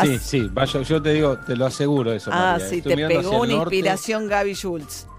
[0.00, 2.30] Sí, sí, vaya, yo te digo, te lo aseguro eso.
[2.32, 2.68] Ah, María.
[2.68, 3.54] sí, Estoy te pegó una norte.
[3.54, 5.09] inspiración Gaby Schultz.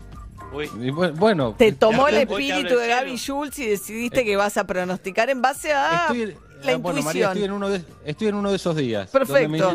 [0.54, 4.66] Y bu- Bueno, Te tomó el espíritu de Gaby Schultz y decidiste que vas a
[4.66, 8.50] pronosticar en base a Estoy, la bueno, María, estoy en, uno de, estoy en uno
[8.50, 9.10] de esos días.
[9.10, 9.74] Perfecto.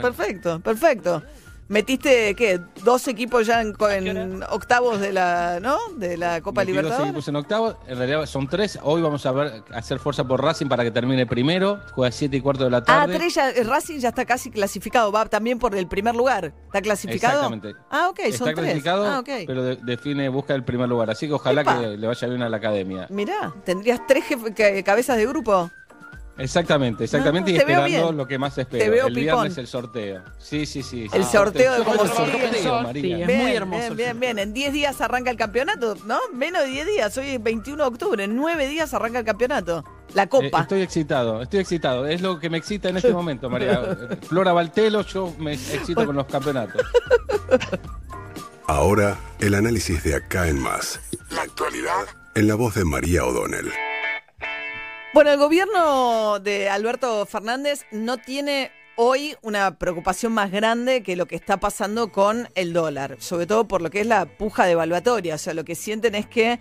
[0.00, 1.22] Perfecto, perfecto
[1.72, 2.60] metiste, ¿qué?
[2.84, 5.78] Dos equipos ya en, octavos de la, ¿no?
[5.96, 6.98] De la Copa Libertadores.
[6.98, 8.78] Dos equipos en octavos, en realidad son tres.
[8.82, 11.80] Hoy vamos a ver, hacer fuerza por Racing para que termine primero.
[11.92, 13.14] Juega a siete y cuarto de la tarde.
[13.14, 15.10] Ah, tres ya, Racing ya está casi clasificado.
[15.10, 16.52] Va también por el primer lugar.
[16.66, 17.42] ¿Está clasificado?
[17.42, 17.74] Exactamente.
[17.90, 21.10] Ah, ok, son está clasificado, ah, pero define, busca el primer lugar.
[21.10, 23.06] Así que ojalá que le vaya bien a la academia.
[23.08, 24.24] Mirá, tendrías tres
[24.84, 25.70] cabezas de grupo.
[26.42, 28.84] Exactamente, exactamente, y esperando lo que más espero.
[28.84, 30.22] Te veo el viernes el sorteo.
[30.38, 31.06] Sí, sí, sí.
[31.12, 33.26] El sorteo de cómo María.
[33.26, 33.94] es muy hermoso.
[33.94, 34.38] Bien, bien, bien.
[34.38, 36.18] En 10 días arranca el campeonato, ¿no?
[36.34, 39.84] Menos de 10 días, hoy es 21 de octubre, en 9 días arranca el campeonato.
[40.14, 40.58] La copa.
[40.58, 42.06] Eh, estoy excitado, estoy excitado.
[42.06, 43.96] Es lo que me excita en este momento, María.
[44.28, 46.82] Flora Valtelo, yo me excito con los campeonatos.
[48.66, 51.00] Ahora, el análisis de acá en más.
[51.30, 53.70] La actualidad en la voz de María O'Donnell.
[55.14, 61.26] Bueno, el gobierno de Alberto Fernández no tiene hoy una preocupación más grande que lo
[61.26, 65.34] que está pasando con el dólar, sobre todo por lo que es la puja devaluatoria.
[65.34, 66.58] O sea, lo que sienten es que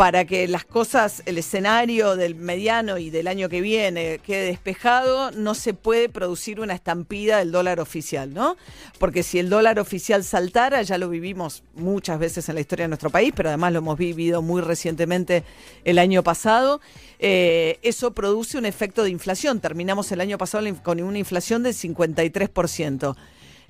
[0.00, 5.30] para que las cosas, el escenario del mediano y del año que viene quede despejado,
[5.32, 8.56] no se puede producir una estampida del dólar oficial, ¿no?
[8.98, 12.88] Porque si el dólar oficial saltara, ya lo vivimos muchas veces en la historia de
[12.88, 15.44] nuestro país, pero además lo hemos vivido muy recientemente
[15.84, 16.80] el año pasado,
[17.18, 19.60] eh, eso produce un efecto de inflación.
[19.60, 23.16] Terminamos el año pasado con una inflación del 53%.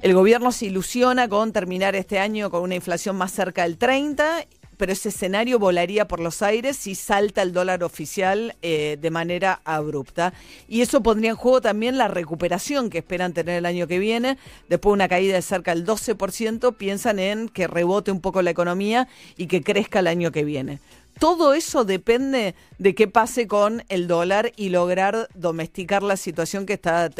[0.00, 4.46] El gobierno se ilusiona con terminar este año con una inflación más cerca del 30
[4.80, 9.60] pero ese escenario volaría por los aires si salta el dólar oficial eh, de manera
[9.66, 10.32] abrupta.
[10.68, 14.38] Y eso pondría en juego también la recuperación que esperan tener el año que viene.
[14.70, 18.52] Después de una caída de cerca del 12%, piensan en que rebote un poco la
[18.52, 20.78] economía y que crezca el año que viene.
[21.18, 26.72] Todo eso depende de qué pase con el dólar y lograr domesticar la situación que
[26.74, 27.10] está,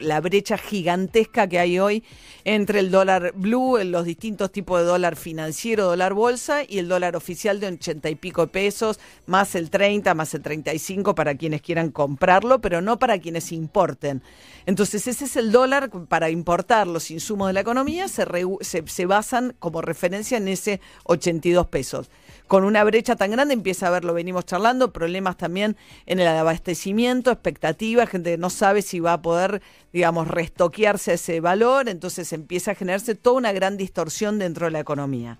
[0.00, 2.02] la brecha gigantesca que hay hoy
[2.44, 7.14] entre el dólar blue, los distintos tipos de dólar financiero, dólar bolsa y el dólar
[7.14, 11.90] oficial de ochenta y pico pesos, más el 30, más el 35 para quienes quieran
[11.90, 14.22] comprarlo, pero no para quienes importen.
[14.64, 18.24] Entonces ese es el dólar para importar los insumos de la economía, se,
[18.62, 22.08] se, se basan como referencia en ese 82 pesos
[22.46, 26.28] con una brecha tan grande empieza a ver, lo venimos charlando, problemas también en el
[26.28, 32.32] abastecimiento, expectativas, gente que no sabe si va a poder, digamos, restoquearse ese valor, entonces
[32.32, 35.38] empieza a generarse toda una gran distorsión dentro de la economía.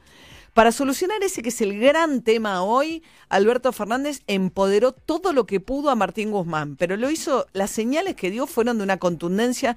[0.57, 5.61] Para solucionar ese que es el gran tema hoy, Alberto Fernández empoderó todo lo que
[5.61, 9.77] pudo a Martín Guzmán, pero lo hizo, las señales que dio fueron de una contundencia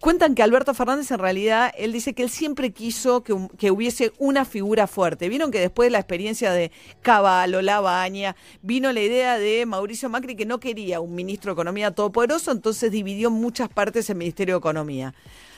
[0.00, 4.44] Cuentan que Alberto Fernández en realidad, él dice que él siempre quiso que, hubiese una
[4.44, 5.28] figura fuerte.
[5.28, 10.36] Vieron que después de la experiencia de Caballo, Labaña, vino la idea de Mauricio Macri
[10.36, 14.58] que no quería un ministro de Economía todopoderoso, entonces dividió muchas partes el Ministerio de
[14.58, 15.14] Economía.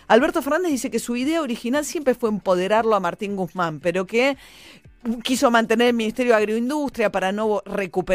[0.07, 4.39] Alberto Fernández dice que su idea original siempre fue empoderarlo a Martín Guzmán, pero que
[5.23, 7.63] quiso mantener el Ministerio de Agroindustria para no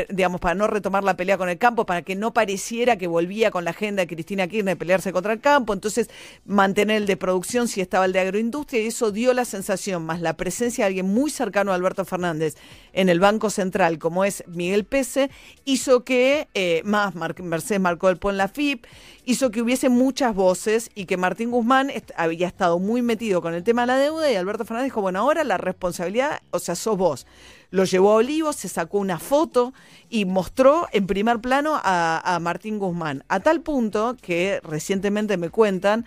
[0.09, 3.51] digamos, para no retomar la pelea con el campo, para que no pareciera que volvía
[3.51, 6.09] con la agenda de Cristina Kirchner pelearse contra el campo, entonces
[6.45, 10.21] mantener el de producción si estaba el de agroindustria, y eso dio la sensación, más
[10.21, 12.55] la presencia de alguien muy cercano a Alberto Fernández
[12.91, 15.31] en el Banco Central, como es Miguel Pese,
[15.65, 18.85] hizo que, eh, más Mercedes marcó el en la FIP,
[19.25, 23.63] hizo que hubiese muchas voces y que Martín Guzmán había estado muy metido con el
[23.63, 26.97] tema de la deuda y Alberto Fernández dijo, bueno, ahora la responsabilidad, o sea, sos
[26.97, 27.27] vos.
[27.71, 29.73] Lo llevó a Olivos, se sacó una foto
[30.09, 36.05] y mostró en primer plano a, Martín Guzmán, a tal punto que recientemente me cuentan,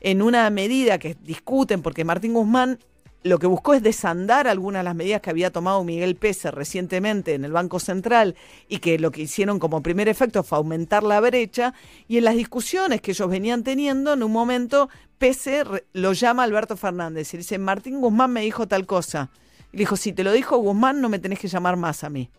[0.00, 2.78] en una medida que discuten, porque Martín Guzmán
[3.24, 7.34] lo que buscó es desandar algunas de las medidas que había tomado Miguel Pese recientemente
[7.34, 8.36] en el Banco Central
[8.68, 11.74] y que lo que hicieron como primer efecto fue aumentar la brecha.
[12.06, 16.76] Y en las discusiones que ellos venían teniendo, en un momento Pese lo llama Alberto
[16.76, 19.30] Fernández y dice, Martín Guzmán me dijo tal cosa.
[19.72, 22.30] Y dijo, si te lo dijo Guzmán, no me tenés que llamar más a mí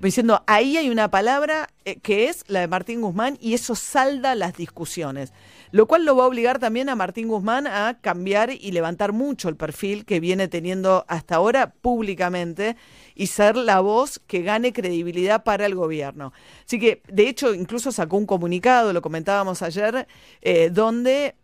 [0.00, 4.34] diciendo, ahí hay una palabra eh, que es la de Martín Guzmán y eso salda
[4.34, 5.32] las discusiones.
[5.70, 9.48] Lo cual lo va a obligar también a Martín Guzmán a cambiar y levantar mucho
[9.48, 12.76] el perfil que viene teniendo hasta ahora públicamente
[13.14, 16.32] y ser la voz que gane credibilidad para el gobierno.
[16.64, 20.06] Así que, de hecho, incluso sacó un comunicado, lo comentábamos ayer,
[20.42, 21.34] eh, donde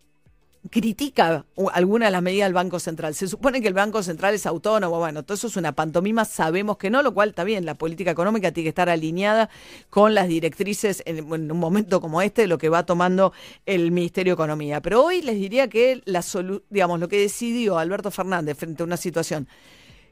[0.68, 3.14] critica alguna de las medidas del Banco Central.
[3.14, 6.76] Se supone que el Banco Central es autónomo, bueno, todo eso es una pantomima, sabemos
[6.76, 9.48] que no, lo cual está bien, la política económica tiene que estar alineada
[9.88, 13.32] con las directrices en, un momento como este, lo que va tomando
[13.64, 14.82] el Ministerio de Economía.
[14.82, 16.22] Pero hoy les diría que la
[16.68, 19.48] digamos, lo que decidió Alberto Fernández frente a una situación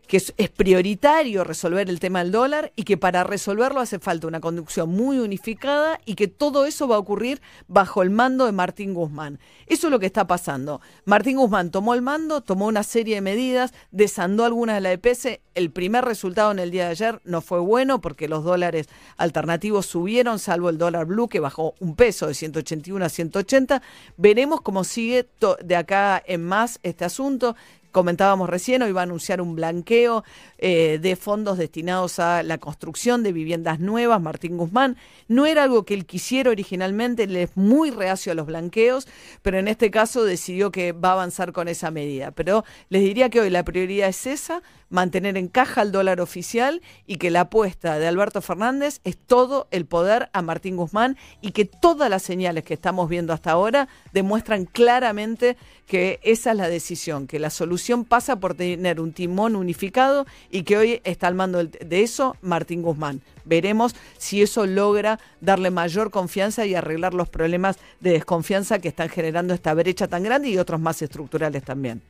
[0.08, 4.40] que es, prioritario resolver el tema del dólar y que para resolverlo hace falta una
[4.40, 8.94] conducción muy unificada y que todo eso va a ocurrir bajo el mando de Martín
[8.94, 9.38] Guzmán.
[9.66, 10.80] Eso es lo que está pasando.
[11.04, 15.40] Martín Guzmán tomó el mando, tomó una serie de medidas, desandó algunas de la EPS.
[15.54, 18.88] El primer resultado en el día de ayer no fue bueno porque los dólares
[19.18, 23.82] alternativos subieron, salvo el dólar blue que bajó un peso de 181 a 180.
[24.16, 25.28] Veremos cómo sigue
[25.62, 27.54] de acá en más este asunto
[27.98, 30.22] comentábamos recién, hoy va a anunciar un blanqueo
[30.58, 34.96] eh, de fondos destinados a la construcción de viviendas nuevas, Martín Guzmán.
[35.26, 39.08] No era algo que él quisiera originalmente, él es muy reacio a los blanqueos,
[39.42, 42.30] pero en este caso decidió que va a avanzar con esa medida.
[42.30, 46.80] Pero les diría que hoy la prioridad es esa, mantener en caja el dólar oficial
[47.04, 51.50] y que la apuesta de Alberto Fernández es todo el poder a Martín Guzmán y
[51.50, 55.56] que todas las señales que estamos viendo hasta ahora demuestran claramente
[55.88, 60.62] que esa es la decisión, que la solución pasa por tener un timón unificado y
[60.62, 63.22] que hoy está al mando de eso Martín Guzmán.
[63.44, 69.08] Veremos si eso logra darle mayor confianza y arreglar los problemas de desconfianza que están
[69.08, 72.02] generando esta brecha tan grande y otros más estructurales también.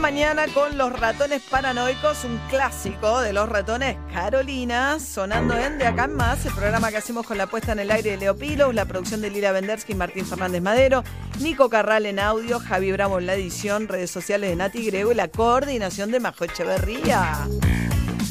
[0.00, 6.04] Mañana con los ratones paranoicos, un clásico de los ratones Carolina, sonando en De Acá
[6.04, 8.74] en Más, el programa que hacemos con la puesta en el aire de Leo Pilos,
[8.74, 11.02] la producción de Lila Vendersky y Martín Fernández Madero,
[11.40, 15.16] Nico Carral en audio, Javi Bravo en la edición, redes sociales de Nati Grego y
[15.16, 17.48] la coordinación de Majo Echeverría.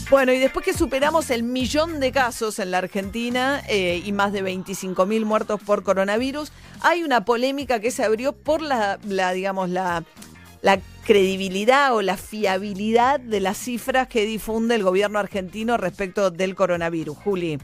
[0.09, 4.31] Bueno, y después que superamos el millón de casos en la Argentina eh, y más
[4.31, 8.97] de 25 mil muertos por coronavirus, hay una polémica que se abrió por la
[9.33, 10.05] digamos, la
[10.67, 16.55] la credibilidad o la fiabilidad de las cifras que difunde el gobierno argentino respecto del
[16.55, 17.17] coronavirus.
[17.19, 17.57] Juli.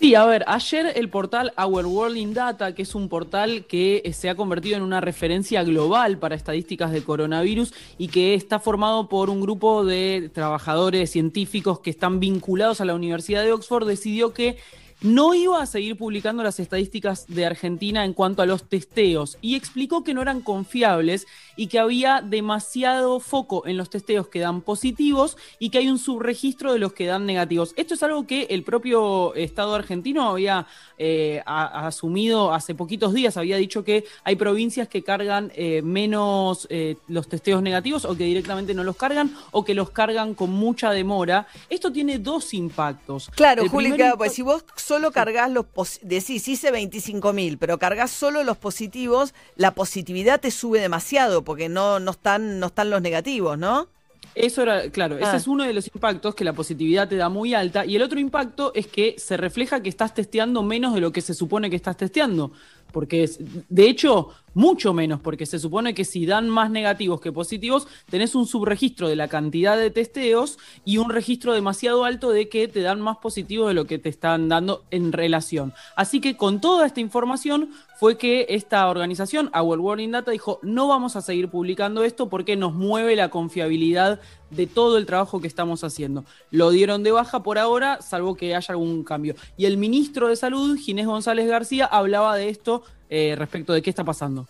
[0.00, 4.02] Sí, a ver, ayer el portal Our World in Data, que es un portal que
[4.04, 8.58] eh, se ha convertido en una referencia global para estadísticas de coronavirus y que está
[8.58, 13.86] formado por un grupo de trabajadores científicos que están vinculados a la Universidad de Oxford,
[13.86, 14.56] decidió que
[15.00, 19.54] no iba a seguir publicando las estadísticas de Argentina en cuanto a los testeos y
[19.54, 21.26] explicó que no eran confiables
[21.56, 25.98] y que había demasiado foco en los testeos que dan positivos y que hay un
[25.98, 27.74] subregistro de los que dan negativos.
[27.76, 30.66] Esto es algo que el propio Estado argentino había
[30.98, 36.96] eh, asumido hace poquitos días, había dicho que hay provincias que cargan eh, menos eh,
[37.08, 40.90] los testeos negativos o que directamente no los cargan o que los cargan con mucha
[40.90, 41.46] demora.
[41.68, 43.30] Esto tiene dos impactos.
[43.34, 45.66] Claro, Juli, pues si vos solo cargas los,
[46.00, 51.68] decís, hice 25 mil, pero cargas solo los positivos, la positividad te sube demasiado porque
[51.68, 53.88] no, no, están, no están los negativos, ¿no?
[54.34, 55.36] Eso era, claro, ese ah.
[55.36, 57.84] es uno de los impactos que la positividad te da muy alta.
[57.84, 61.20] Y el otro impacto es que se refleja que estás testeando menos de lo que
[61.20, 62.52] se supone que estás testeando.
[62.92, 64.28] Porque es, de hecho,
[64.58, 69.08] mucho menos, porque se supone que si dan más negativos que positivos, tenés un subregistro
[69.08, 73.18] de la cantidad de testeos y un registro demasiado alto de que te dan más
[73.18, 75.74] positivos de lo que te están dando en relación.
[75.94, 80.88] Así que con toda esta información fue que esta organización, Our Warning Data, dijo, no
[80.88, 85.46] vamos a seguir publicando esto porque nos mueve la confiabilidad de todo el trabajo que
[85.46, 86.24] estamos haciendo.
[86.50, 89.36] Lo dieron de baja por ahora, salvo que haya algún cambio.
[89.56, 93.90] Y el ministro de Salud, Ginés González García, hablaba de esto eh, respecto de qué
[93.90, 94.46] está pasando.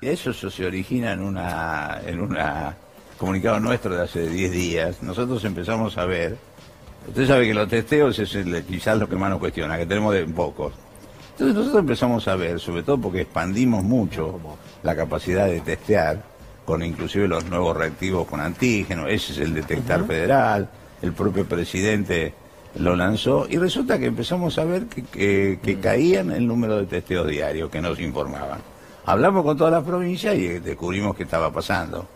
[0.00, 2.76] Eso se origina en una, en una
[3.22, 5.02] comunicado nuestro de hace 10 días.
[5.02, 6.36] Nosotros empezamos a ver,
[7.06, 8.36] usted sabe que los testeos es
[8.66, 10.72] quizás lo que más nos cuestiona, que tenemos de pocos.
[11.30, 14.40] Entonces nosotros empezamos a ver, sobre todo porque expandimos mucho
[14.82, 16.20] la capacidad de testear,
[16.64, 20.68] con inclusive los nuevos reactivos con antígenos, ese es el detectar federal,
[21.00, 22.34] el propio presidente
[22.76, 27.28] lo lanzó y resulta que empezamos a ver que, que, caían el número de testeos
[27.28, 28.60] diarios que nos informaban.
[29.04, 32.06] Hablamos con todas las provincias y descubrimos qué estaba pasando.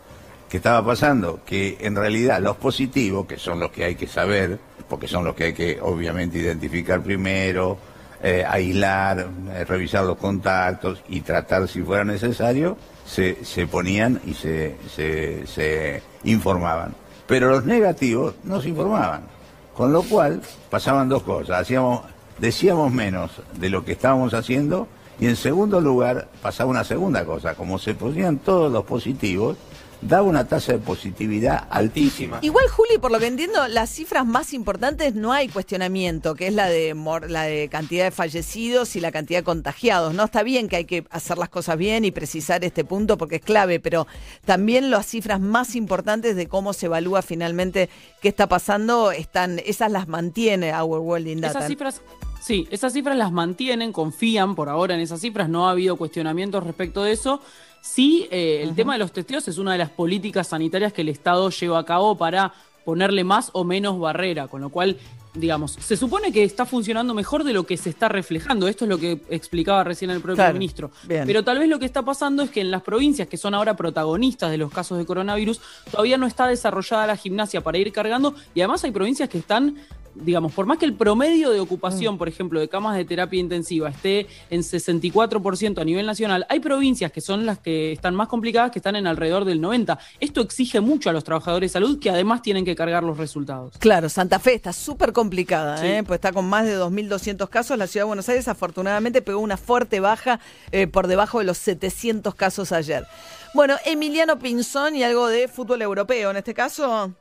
[0.48, 1.40] ¿Qué estaba pasando?
[1.44, 5.34] Que en realidad los positivos, que son los que hay que saber, porque son los
[5.34, 7.76] que hay que obviamente identificar primero,
[8.22, 14.34] eh, aislar, eh, revisar los contactos y tratar si fuera necesario, se, se ponían y
[14.34, 16.94] se, se, se informaban.
[17.26, 19.36] Pero los negativos no se informaban.
[19.77, 21.61] Con lo cual pasaban dos cosas.
[21.61, 22.03] Hacíamos,
[22.39, 24.89] decíamos menos de lo que estábamos haciendo
[25.20, 27.55] y en segundo lugar pasaba una segunda cosa.
[27.55, 29.59] Como se ponían todos los positivos,
[30.01, 32.38] daba una tasa de positividad altísima.
[32.42, 36.55] Igual, Juli, por lo que entiendo, las cifras más importantes no hay cuestionamiento, que es
[36.55, 36.94] la de,
[37.28, 40.14] la de cantidad de fallecidos y la cantidad de contagiados.
[40.14, 43.36] No está bien que hay que hacer las cosas bien y precisar este punto porque
[43.36, 44.07] es clave, pero
[44.44, 47.88] también las cifras más importantes de cómo se evalúa finalmente
[48.20, 51.59] qué está pasando, están, esas las mantiene Our World in Data.
[51.59, 52.03] Esas cifras
[52.47, 56.62] Sí, esas cifras las mantienen, confían por ahora en esas cifras, no ha habido cuestionamientos
[56.62, 57.40] respecto de eso.
[57.81, 61.09] Sí, eh, el tema de los testeos es una de las políticas sanitarias que el
[61.09, 62.53] Estado lleva a cabo para
[62.85, 64.97] ponerle más o menos barrera, con lo cual,
[65.35, 68.68] digamos, se supone que está funcionando mejor de lo que se está reflejando.
[68.68, 70.93] Esto es lo que explicaba recién el propio ministro.
[71.09, 73.74] Pero tal vez lo que está pasando es que en las provincias que son ahora
[73.74, 75.61] protagonistas de los casos de coronavirus,
[75.91, 79.77] todavía no está desarrollada la gimnasia para ir cargando y además hay provincias que están
[80.22, 82.18] digamos, por más que el promedio de ocupación, mm.
[82.18, 87.12] por ejemplo, de camas de terapia intensiva esté en 64% a nivel nacional, hay provincias
[87.12, 89.98] que son las que están más complicadas que están en alrededor del 90%.
[90.20, 93.74] Esto exige mucho a los trabajadores de salud que además tienen que cargar los resultados.
[93.78, 96.02] Claro, Santa Fe está súper complicada, ¿eh?
[96.02, 97.78] pues está con más de 2.200 casos.
[97.78, 100.40] La ciudad de Buenos Aires afortunadamente pegó una fuerte baja
[100.72, 103.06] eh, por debajo de los 700 casos ayer.
[103.54, 107.14] Bueno, Emiliano Pinzón y algo de fútbol europeo en este caso.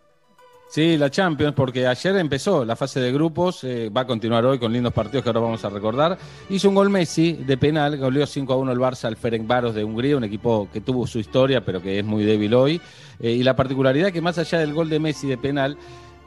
[0.67, 4.59] Sí, la Champions, porque ayer empezó la fase de grupos, eh, va a continuar hoy
[4.59, 6.17] con lindos partidos que ahora vamos a recordar.
[6.49, 9.83] Hizo un gol Messi de penal, goleó 5 a 1 el Barça al Ferencváros de
[9.83, 12.81] Hungría, un equipo que tuvo su historia, pero que es muy débil hoy.
[13.19, 15.77] Eh, y la particularidad que más allá del gol de Messi de penal,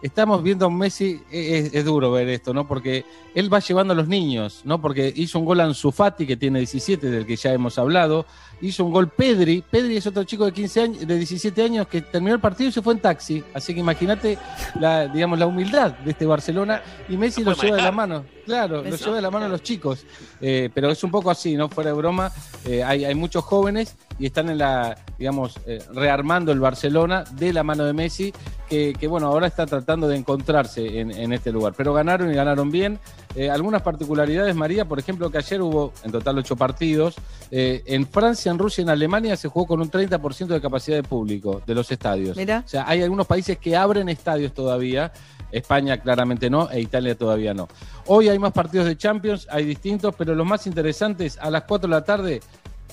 [0.03, 2.67] estamos viendo a Messi, es, es, duro ver esto, ¿no?
[2.67, 4.81] Porque él va llevando a los niños, ¿no?
[4.81, 8.25] Porque hizo un gol a Ansu Fati, que tiene 17, del que ya hemos hablado,
[8.61, 9.63] hizo un gol Pedri.
[9.69, 12.73] Pedri es otro chico de 15 años, de 17 años que terminó el partido y
[12.73, 13.43] se fue en taxi.
[13.55, 14.39] Así que imagínate
[14.81, 18.25] la, digamos, la humildad de este Barcelona y Messi lo lleva de la mano.
[18.45, 20.05] Claro, lo lleva de la mano a los chicos.
[20.41, 21.69] Eh, pero es un poco así, ¿no?
[21.69, 22.33] Fuera de broma,
[22.65, 27.53] eh, hay, hay, muchos jóvenes y están en la, digamos, eh, rearmando el Barcelona de
[27.53, 28.33] la mano de Messi,
[28.69, 31.75] que, que bueno, ahora está tratando de encontrarse en, en, este lugar.
[31.77, 32.99] Pero ganaron y ganaron bien.
[33.39, 37.15] Eh, algunas particularidades, María, por ejemplo, que ayer hubo en total ocho partidos.
[37.53, 41.05] Eh, en Francia, en Rusia, en Alemania se jugó con un 30% de capacidad de
[41.05, 42.37] público de los estadios.
[42.37, 45.13] O sea, hay algunos países que abren estadios todavía.
[45.53, 47.69] España claramente no e Italia todavía no.
[48.07, 51.89] Hoy hay más partidos de Champions, hay distintos, pero los más interesantes a las 4
[51.89, 52.41] de la tarde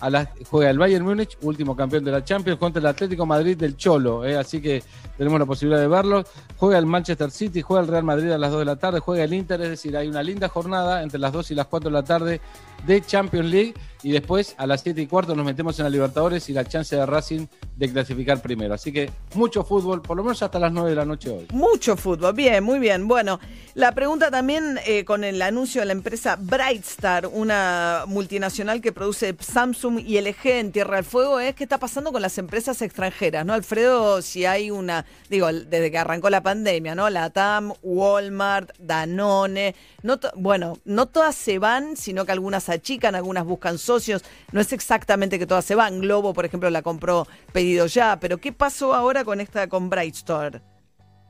[0.02, 3.58] a la, juega el Bayern Múnich, último campeón de la Champions, contra el Atlético Madrid
[3.58, 4.26] del Cholo.
[4.26, 4.84] Eh, así que
[5.18, 6.24] tenemos la posibilidad de verlo.
[6.58, 9.24] Juega el Manchester City, juega el Real Madrid a las 2 de la tarde, juega
[9.24, 11.94] el Inter, es decir, hay una linda jornada entre las 2 y las 4 de
[11.94, 12.42] la tarde
[12.86, 13.74] de Champions League
[14.06, 16.96] y después a las 7 y cuarto nos metemos en la Libertadores y la chance
[16.96, 18.76] de Racing de clasificar primero.
[18.76, 21.48] Así que mucho fútbol, por lo menos hasta las 9 de la noche hoy.
[21.52, 23.08] Mucho fútbol, bien, muy bien.
[23.08, 23.40] Bueno,
[23.74, 29.36] la pregunta también eh, con el anuncio de la empresa Brightstar, una multinacional que produce
[29.40, 33.44] Samsung y LG en Tierra del Fuego, es qué está pasando con las empresas extranjeras,
[33.44, 33.54] ¿no?
[33.54, 37.10] Alfredo, si hay una, digo, desde que arrancó la pandemia, ¿no?
[37.10, 39.74] La TAM, Walmart, Danone,
[40.04, 44.24] no bueno, no todas se van, sino que algunas achican, algunas buscan socios.
[44.52, 46.02] No es exactamente que todas se van.
[46.02, 48.20] Globo, por ejemplo, la compró pedido ya.
[48.20, 50.62] Pero ¿qué pasó ahora con esta, con Brightstar?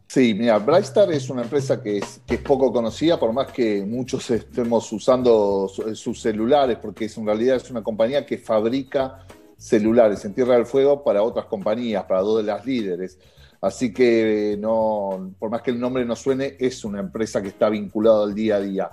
[0.07, 4.29] Sí, mira, Brightstar es una empresa que es, que poco conocida, por más que muchos
[4.31, 9.25] estemos usando sus celulares, porque es, en realidad es una compañía que fabrica
[9.57, 13.17] celulares en Tierra del Fuego para otras compañías, para dos de las líderes.
[13.61, 17.69] Así que no, por más que el nombre no suene, es una empresa que está
[17.69, 18.91] vinculada al día a día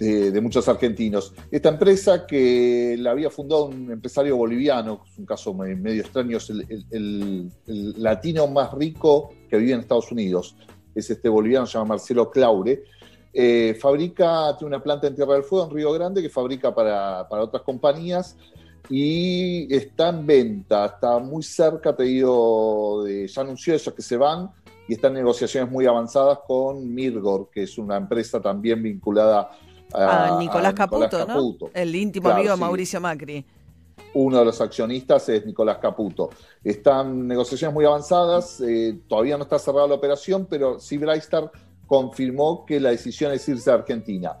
[0.00, 1.34] de, muchos argentinos.
[1.50, 6.50] Esta empresa que la había fundado un empresario boliviano, es un caso medio extraño, es
[6.90, 10.56] el, latino más rico que vive en Estados Unidos.
[10.94, 12.82] Es este boliviano, se llama Marcelo Claure.
[13.32, 17.28] Eh, fabrica, tiene una planta en Tierra del Fuego, en Río Grande, que fabrica para,
[17.28, 18.36] para otras compañías
[18.88, 24.16] y está en venta, está muy cerca, te digo, de, ya anunció eso que se
[24.16, 24.50] van
[24.88, 29.50] y están en negociaciones muy avanzadas con Mirgor, que es una empresa también vinculada
[29.94, 31.56] a, Nicolás, Caputo, ¿no?
[31.74, 33.44] El íntimo amigo de Mauricio Macri.
[34.14, 36.30] Uno de los accionistas es Nicolás Caputo.
[36.64, 41.50] Están negociaciones muy avanzadas, eh, todavía no está cerrada la operación, pero sí Brightstar
[41.86, 44.38] confirmó que la decisión es irse a Argentina.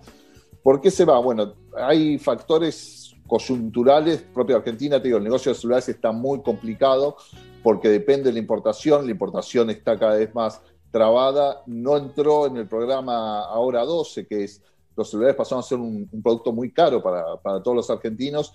[0.62, 1.18] ¿Por qué se va?
[1.20, 6.42] Bueno, hay factores coyunturales propio de Argentina, te digo, el negocio de celulares está muy
[6.42, 7.16] complicado
[7.62, 12.56] porque depende de la importación, la importación está cada vez más trabada, no entró en
[12.56, 14.62] el programa Ahora 12, que es
[15.00, 18.52] los celulares pasaron a ser un, producto muy caro para, todos los argentinos.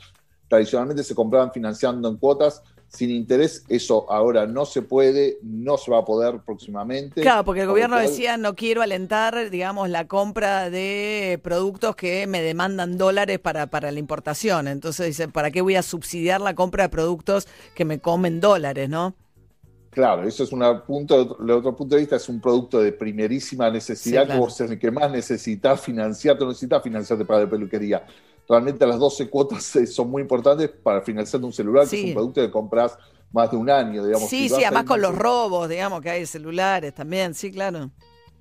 [0.48, 3.66] Tradicionalmente se compraban financiando en cuotas sin interés.
[3.68, 7.22] Eso ahora no se puede, no se va a poder próximamente.
[7.22, 12.44] Claro, porque el gobierno decía no quiero alentar, digamos, la compra de productos que me
[12.44, 14.68] demandan dólares para, para la importación.
[14.68, 18.88] Entonces dice, ¿para qué voy a subsidiar la compra de productos que me comen dólares,
[18.88, 19.16] no?
[19.96, 23.70] Claro, eso es un punto, de otro punto de vista, es un producto de primerísima
[23.70, 28.06] necesidad, que vos el que más necesitas financiarte, no necesitas financiarte para la peluquería.
[28.46, 32.14] Realmente las 12 cuotas eh, son muy importantes para financiar un celular, que es un
[32.14, 32.98] producto que compras
[33.32, 34.28] más de un año, digamos.
[34.28, 37.90] Sí, sí, además con los robos, digamos, que hay celulares también, sí, claro.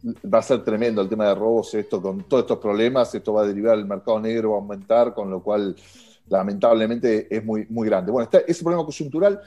[0.04, 3.42] Va a ser tremendo el tema de robos, esto con todos estos problemas, esto va
[3.42, 5.76] a derivar, el mercado negro va a aumentar, con lo cual
[6.26, 8.10] lamentablemente es muy, muy grande.
[8.10, 9.40] Bueno, está ese problema coyuntural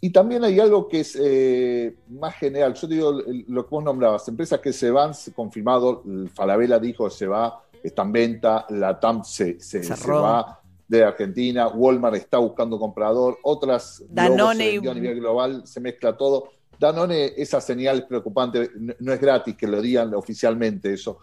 [0.00, 2.74] y también hay algo que es eh, más general.
[2.74, 6.02] Yo digo lo que vos nombrabas, empresas que se van, confirmado,
[6.34, 12.16] Falabella dijo se va, está en venta, la TAM se, se, va de Argentina, Walmart
[12.16, 16.50] está buscando comprador, otras Danone a nivel global, se mezcla todo.
[16.78, 18.70] Danone, esa señal es preocupante,
[19.00, 21.18] no, es gratis que lo digan oficialmente eso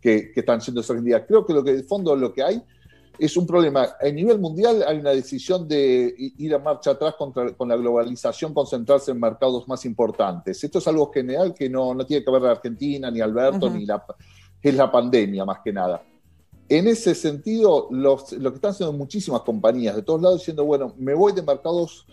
[0.00, 1.26] que, que están haciendo hoy en día.
[1.26, 2.62] Creo que lo que de fondo lo que hay
[3.18, 3.96] es un problema.
[4.00, 8.54] A nivel mundial hay una decisión de ir a marcha atrás contra, con la globalización,
[8.54, 10.62] concentrarse en mercados más importantes.
[10.62, 13.86] Esto es algo general que no, no tiene que ver la Argentina, ni Alberto, ni
[13.86, 14.04] la...
[14.60, 16.02] es la pandemia más que nada.
[16.68, 20.94] En ese sentido, los, lo que están haciendo muchísimas compañías de todos lados diciendo, bueno,
[20.96, 22.06] me voy de mercados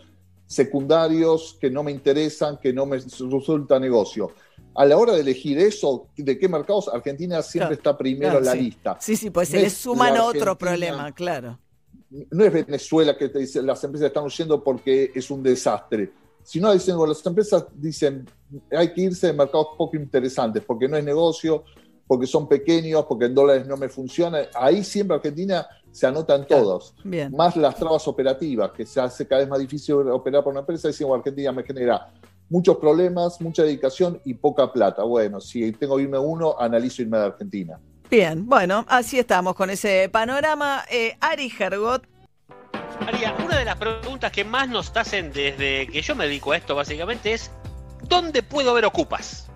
[0.45, 4.31] secundarios que no me interesan, que no me resulta negocio
[4.75, 8.55] a la hora de elegir eso, de qué mercados, Argentina siempre está primero en la
[8.55, 8.97] lista.
[8.99, 11.59] Sí, sí, pues se le suman otro problema, claro.
[12.31, 16.11] No es Venezuela que te dice, las empresas están huyendo porque es un desastre.
[16.43, 18.25] Si no, dicen, las empresas dicen,
[18.71, 21.63] hay que irse de mercados poco interesantes, porque no es negocio,
[22.07, 24.39] porque son pequeños, porque en dólares no me funciona.
[24.55, 26.95] Ahí siempre Argentina se anotan todos.
[27.31, 30.87] Más las trabas operativas, que se hace cada vez más difícil operar por una empresa,
[30.87, 32.11] dicen, Argentina me genera
[32.49, 35.03] muchos problemas, mucha dedicación y poca plata.
[35.03, 37.79] Bueno, si tengo que irme uno, analizo irme de Argentina.
[38.09, 40.83] Bien, bueno, así estamos con ese panorama.
[40.89, 42.07] Eh, Ari Gergot.
[43.05, 46.57] María, una de las preguntas que más nos hacen desde que yo me dedico a
[46.57, 47.51] esto básicamente es,
[48.07, 49.49] ¿dónde puedo ver ocupas?